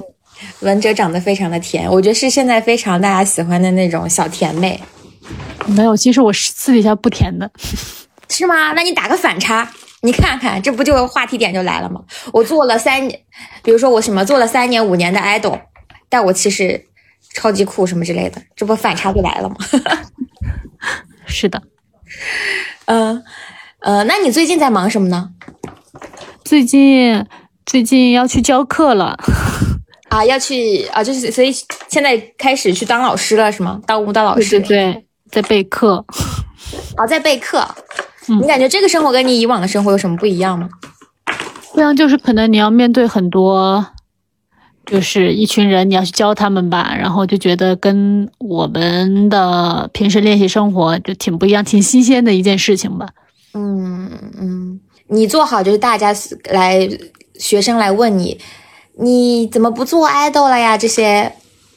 [0.61, 4.78] 文哲长得非常的甜，我觉得是现在非常大家喜欢的那种小甜妹，
[5.68, 7.51] 没有，其实我私底下不甜的。
[8.28, 8.72] 是吗？
[8.74, 9.66] 那你打个反差，
[10.03, 12.03] 你看看，这不就话题点就来了吗？
[12.30, 13.18] 我做了三年，
[13.62, 15.59] 比如说我什么做了三年五年的 idol，
[16.11, 16.84] 但我其实
[17.32, 19.57] 超级酷什么之类的，这不反差就来了吗？
[21.26, 21.62] 是的，
[22.86, 23.22] 嗯
[23.80, 25.30] 呃，那你最近在忙什么呢？
[26.44, 27.24] 最近
[27.64, 29.16] 最近要去教课了，
[30.10, 31.52] 啊，要去啊，就是所以
[31.88, 33.80] 现在开始去当老师了是吗？
[33.86, 34.58] 当舞蹈老师？
[34.60, 36.04] 对对对，在备课。
[36.96, 37.66] 啊，在备课。
[38.28, 40.68] 嗯你感觉这个生活跟你以往的生活有什么不一样吗？
[41.72, 43.86] 不一样就是可能你要面对很多，
[44.87, 53.09] 就是一群人，你要去教他们吧，然后就觉得跟我们的平时练习生活就挺不一样，挺新鲜的一件事情吧。
[53.53, 54.09] 嗯
[54.41, 56.14] 嗯，你做好就是大家
[56.51, 56.89] 来
[57.34, 58.39] 学生来问你，
[59.01, 60.78] 你怎么不做爱豆了呀？
[60.78, 61.32] 这些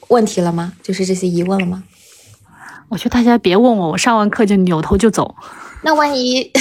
[0.10, 0.74] 问题了吗？
[0.84, 1.84] 就是这些疑问了吗？
[2.89, 5.36] 我觉得大家别问我，我上完课就扭头就走，
[5.84, 6.51] 那万一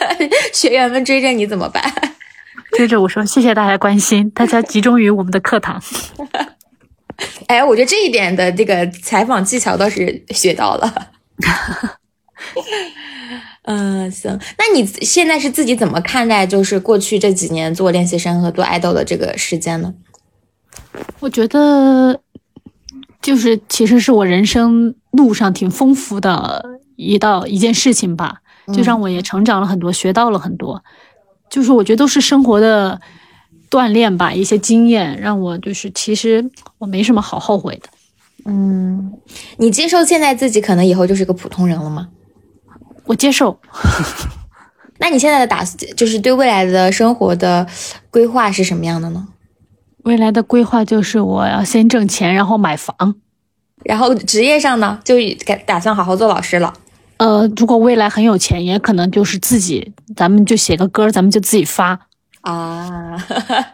[0.52, 1.82] 学员们追着你怎么办？
[2.76, 5.82] 接着我说谢谢大家关心，大家集中于我们的课堂。
[7.48, 11.10] 哎，我觉得这一点的这个采访技巧倒是学到了。
[13.62, 19.92] 嗯，行，那你现在是自己怎么看待就是过去这几年做练习生和做爱豆的这个时间呢？
[21.20, 22.20] 我觉得
[23.20, 26.64] 就是其实是我人生路上挺丰富的
[26.96, 28.36] 一道一件事情吧，
[28.72, 30.82] 就让我也成长了很多，学到了很多。
[31.50, 33.00] 就是我觉得都是生活的
[33.70, 37.88] 锻炼吧，一些经验让我就是其实我没什么好后悔的。
[38.44, 39.12] 嗯，
[39.58, 42.08] 你接受现在自己可能以后就是个普通人了吗？
[43.04, 43.60] 我接受。
[45.00, 45.62] 那你现在的打
[45.96, 47.66] 就是对未来的生活的
[48.10, 49.28] 规划是什么样的呢？
[50.04, 53.14] 未来的规划就是我要先挣钱，然后买房。
[53.84, 55.14] 然后职业上呢，就
[55.46, 56.74] 打打算好好做老师了。
[57.18, 61.98] 呃，如果未来很有钱，也可能就是自己，咱们就写个歌，咱们就自己发
[62.42, 63.16] 啊，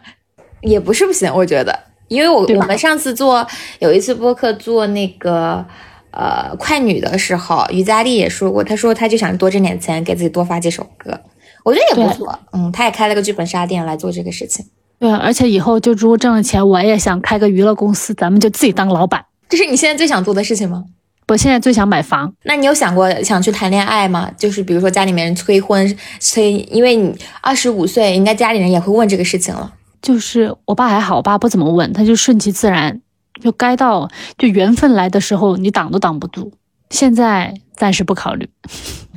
[0.63, 1.79] 也不是不行，我觉得，
[2.09, 3.47] 因为我我们上次做
[3.81, 5.65] 有一次播客做那个
[6.11, 11.21] 呃快女的时候，于佳丽也说过，她说她就想多挣点钱，给自己多发几首歌，
[11.63, 12.39] 我觉得也不错。
[12.53, 14.65] 嗯，她也开了个剧本杀店来做这个事情。
[14.99, 19.23] 对，而且以后就如果挣了钱，我也想开个娱乐公司，咱们就自己当老板。
[19.51, 20.85] 这是你现在最想做的事情吗？
[21.29, 22.33] 我现在最想买房。
[22.43, 24.31] 那你有想过想去谈恋爱吗？
[24.37, 29.73] 就是比如说家里面人催婚催，因为你二十五岁，应该家里人也会问这个事情了。
[30.03, 33.01] 就是我爸还好，我爸不怎么问，他就顺其自然，
[33.43, 36.53] 就该到就缘分来的时候，你挡都挡不住。
[36.91, 38.49] 现在暂时不考虑，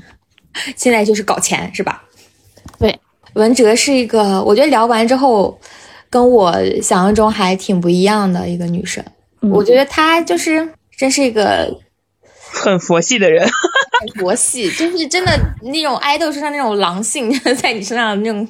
[0.77, 2.03] 现在就是搞钱是吧？
[2.79, 2.97] 对，
[3.33, 5.59] 文哲是一个，我觉得聊完之后，
[6.09, 9.03] 跟我想象中还挺不一样的一个女生。
[9.41, 11.77] 嗯、我觉得她就是真是一个
[12.63, 13.47] 很佛系的人，
[14.01, 15.31] 很佛系， 就是真的
[15.63, 17.31] 那种爱豆身上那种狼性，
[17.61, 18.47] 在你身上那种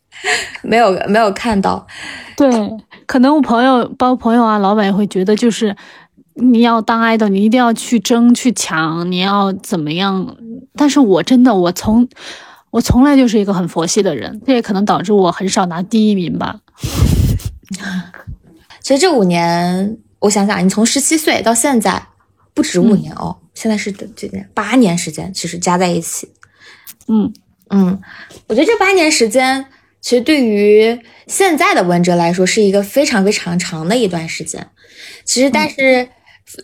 [0.62, 1.86] 没有没有看到。
[2.36, 2.50] 对，
[3.06, 5.76] 可能我朋友包括朋友啊，老板也会觉得就是。
[6.34, 10.34] 你要当爱豆，你一定要去争去抢，你要怎么样？
[10.74, 12.08] 但是我真的，我从
[12.70, 16.60] 我从来就是一个很佛系的人，这也可能导致我很少拿第一名吧。
[18.80, 22.02] 其实这五年，我想想，你从十七岁到现在，
[22.54, 26.28] 不止五年哦，嗯、现在是这年八年时间，其实加在一起，
[27.08, 27.32] 嗯
[27.70, 28.00] 嗯，
[28.48, 29.66] 我觉得这八年时间，
[30.00, 34.68] 其实对于现在的文哲来说，是一个非常非常长的一段时间。
[35.24, 36.02] 其实，但是。
[36.02, 36.08] 嗯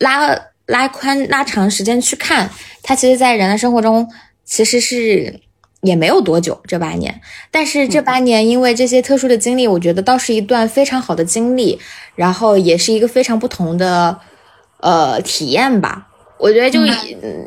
[0.01, 2.51] 拉拉宽拉长时间去看，
[2.82, 4.07] 他其实，在人的生活中
[4.45, 5.41] 其实是
[5.80, 11.81] 也没有多久这八年，但是这八年因为这些特殊的经历，我觉得倒是一段非常好的经历，
[12.16, 14.20] 然后也是一个非常不同的
[14.81, 16.07] 呃体验吧。
[16.39, 16.81] 我觉得就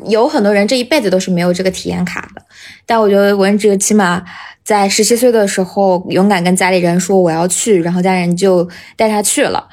[0.06, 2.42] 有很多人这一辈子都是没有这个体验卡的，
[2.84, 4.22] 但我觉得文哲起码
[4.62, 9.68] 在十七岁的时候勇敢跟家里人说我要去，然后家人就带他去了。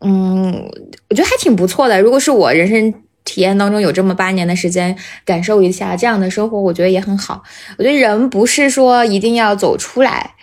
[0.00, 0.52] 嗯，
[1.08, 2.00] 我觉得还挺不错的。
[2.00, 2.92] 如果是我人生
[3.24, 7.42] 体验当中有这么八年的时间，感受一下这样的生活，我觉得也很好。
[7.78, 10.34] 我觉得人不是说一定要走出来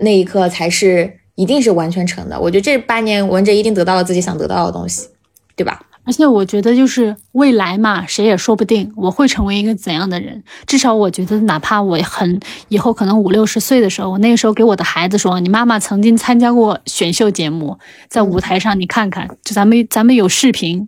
[0.00, 2.40] 那一刻才是一定是完全成的。
[2.40, 5.08] 我觉得这八年文哲一定得到了自己想得到的东西，
[5.56, 5.80] 对吧？
[6.06, 10.42] 而且我觉得就是未来嘛，谁也说不定我会成为一个怎样的人。
[10.66, 17.78] 至少我觉得，哪怕我很以后可能五六十岁的时候，我那个时候给我的孩子说：“你妈妈曾经参加过选秀节目，
[18.08, 20.86] 在舞台上你看看，就咱们咱们有视频，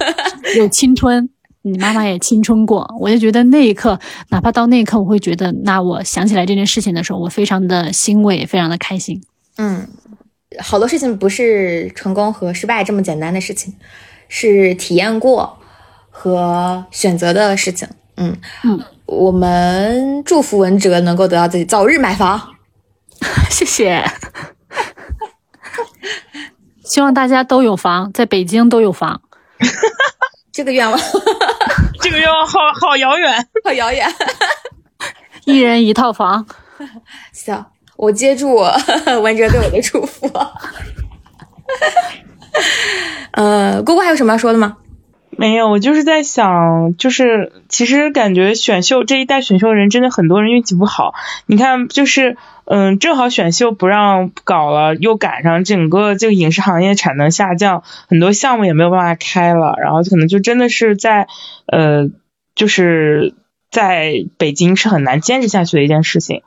[0.58, 1.30] 有青春，
[1.62, 9.22] 你妈妈也青春过。”我就觉得那一刻，哪怕到那一刻，我会觉得，那我想起来这件事情的时候，我非常的欣慰，非常的开心。
[9.56, 9.88] 嗯，
[10.58, 13.74] 好多事情不是成功和失败这么简单的事情。
[14.28, 15.58] 是体验过
[16.10, 22.54] 和选择的事情，嗯嗯，我们祝福文哲能够得到自己早日买房，
[23.50, 24.04] 谢谢，
[26.84, 29.22] 希望大家都有房，在北京都有房，
[30.52, 31.00] 这个愿望，
[32.00, 34.06] 这个愿望好好遥远，好遥远，
[35.44, 36.46] 一人一套房。
[37.32, 37.64] 行，
[37.96, 38.54] 我接住
[39.22, 40.30] 文哲对我的祝福。
[43.32, 44.76] 呃，姑姑还有什么要说的吗？
[45.30, 51.14] 没有，我就是在想，就是其实感觉选秀这一代选秀人真的很多人运气不好。
[51.46, 61.28] 你看，就是嗯，正好选秀不让搞了，又赶上整个这个影视行业产能下降，很多项目也没有办法开了，然后可能就真的是在
[61.66, 62.10] 呃，
[62.56, 63.34] 就是
[63.70, 66.42] 在北京是很难坚持下去的一件事情。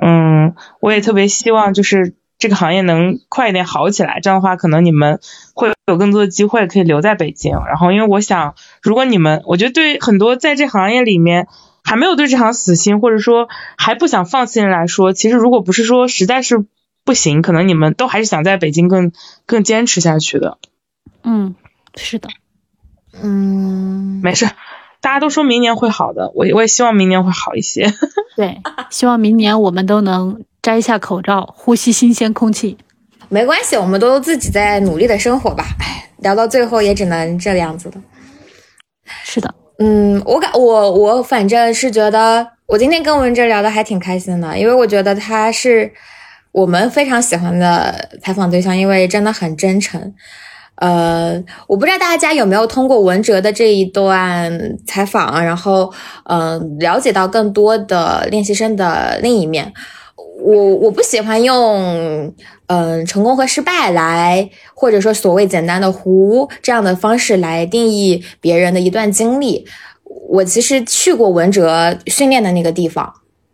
[0.00, 2.14] 嗯，我也特别希望就是。
[2.40, 5.20] 这个行业能快一点好起来，这样的话，可能你们
[5.54, 7.52] 会有更多的机会可以留在北京。
[7.52, 11.48] 然后，因为我想，如果你们，我觉得对很多在这行业里面
[11.84, 16.64] 还没有对这行死心，或者说还不想放弃人来说，其实如果不是说实在是
[17.04, 19.12] 不行，可能你们都还是想在北京更
[19.44, 20.56] 更坚持下去的。
[21.22, 21.54] 嗯，
[21.94, 22.30] 是的，
[23.22, 24.46] 嗯，没事，
[25.02, 27.92] 大家都说明年会好的，我我也希望明年会好一些。
[28.34, 30.42] 对，希望明年我们都能。
[30.62, 32.76] 摘下口罩，呼吸新鲜空气，
[33.28, 35.64] 没关系，我们都自己在努力的生活吧。
[35.78, 37.94] 唉，聊到最后也只能这个样子了。
[39.24, 45.90] 是的，嗯，我感我我反正是觉得，我今天跟文哲聊的还挺开心的，因为我觉得他是
[46.52, 50.12] 我们非常喜欢的采访对象，因为真的很真诚。
[50.76, 54.50] 呃，我不知道大家有没有通过文哲的这一段
[54.86, 55.92] 采访，然后
[56.24, 59.72] 嗯，了解到更多的练习生的另一面。
[60.50, 62.32] 我我不喜欢用
[62.66, 69.66] 嗯成功和失败来，或者说所谓简单的糊这样的方式来定义别人的一段经历。
[70.28, 73.12] 我其实去过文哲训练的那个地方，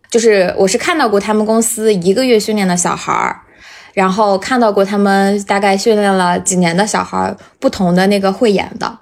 [0.09, 3.41] 就是我是看到过他们公司一个月训练的小孩儿，
[3.93, 8.97] 然后看到过他们大概训练了几年的小孩儿不同的那个慧眼的。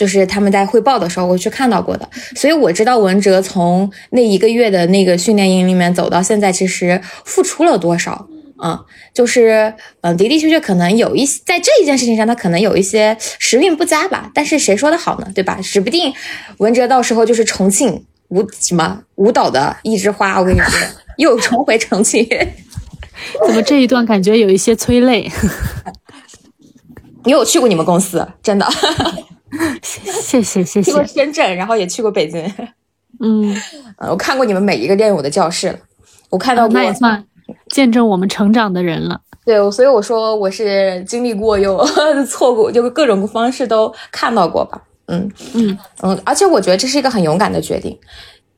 [0.00, 8.26] 就是他们在汇报的时候，我去看到过的，所以我知道文哲从那一个月的那个训练营里面走到现在，其实付出了多少。
[8.62, 8.78] 嗯，
[9.12, 14.30] 就是嗯的的确确可能有一些在这一件事情上，他可能有一些时运不佳吧。
[14.34, 15.30] 但是谁说的好呢？
[15.34, 15.58] 对吧？
[15.62, 16.10] 指不定
[16.56, 22.26] 文哲到时候就是重庆舞什么舞蹈的一枝花，我跟你说， 又重回重庆。
[23.46, 25.30] 怎么这一段感觉有一些催泪？
[27.26, 28.66] 因为我去过你们公司，真的。
[29.82, 30.82] 谢谢谢谢。
[30.82, 32.42] 去过深圳，然后也去过北京。
[33.20, 33.54] 嗯，
[33.98, 35.78] 我看过你们每一个练舞的教室了。
[36.30, 37.24] 我看到过，那也算
[37.68, 39.20] 见证我们成长的人了。
[39.44, 41.84] 对，所以我说我是经历过又
[42.28, 44.80] 错过，就各种方式都看到过吧。
[45.06, 47.98] 嗯嗯嗯，而且我觉得这是一个很勇敢的决定。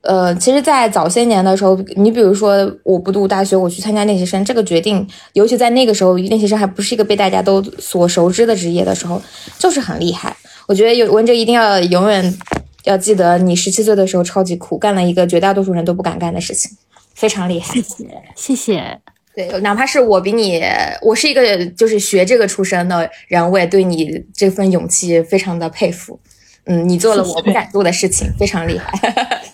[0.02, 9.22] 呃，其实，在早些年的时候，你比如说我不读大学，我去参加练习生，这个决定，尤其在那个时候，练习生还不是一个被大家都所熟知的职业的时候，
[9.58, 10.36] 就是很厉害。
[10.66, 12.38] 我觉得有文哲一定要永远
[12.84, 16.70] 要记得，你十七岁的时候超级酷，干了一个绝大多数人都不敢干的事情，
[17.14, 17.72] 非常厉害。
[17.74, 19.00] 谢谢，谢谢。
[19.34, 20.62] 对，哪怕是我比你，
[21.00, 26.18] 我是一个就是学这个出身的人，我也对你这份勇气非常的佩服。
[26.64, 28.92] 嗯，你做了我不敢做的事情，非常厉害。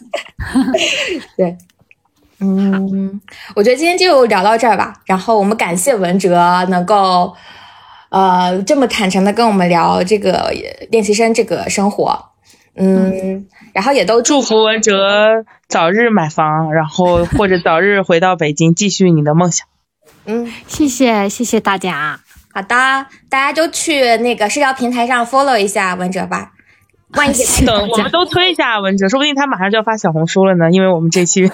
[1.36, 1.56] 对，
[2.40, 3.20] 嗯，
[3.54, 4.94] 我觉得今天就聊到这儿吧。
[5.06, 7.34] 然后我们感谢文哲能够。
[8.10, 10.50] 呃，这么坦诚的跟我们聊这个
[10.90, 12.18] 练习生这个生活，
[12.74, 19.66] 嗯，然后也都祝福文哲早日买房，然后或者早日回到北京继续你的梦想。
[20.24, 22.20] 嗯，谢谢谢谢大家。
[22.54, 26.52] 好的，大家都去那个社交平台上 follow 一下文哲吧。
[27.14, 30.70] 万一 等我们都推一下文哲，说不定他马上就要发小红书了呢。
[30.70, 31.50] 因为我们这期，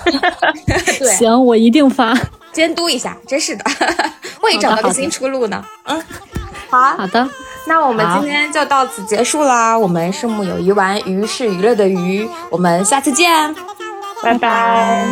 [1.19, 2.15] 行，我一定发，
[2.53, 3.65] 监督一下，真是的，
[4.43, 5.65] 万一找到个新出路呢？
[5.85, 6.03] 嗯。
[6.71, 7.29] 好好的，
[7.69, 9.79] 那我们今天就到此结束啦。
[9.79, 13.55] 我们是木有鱼丸，鱼是娱乐的鱼，我们下次见，
[14.21, 15.07] 拜拜。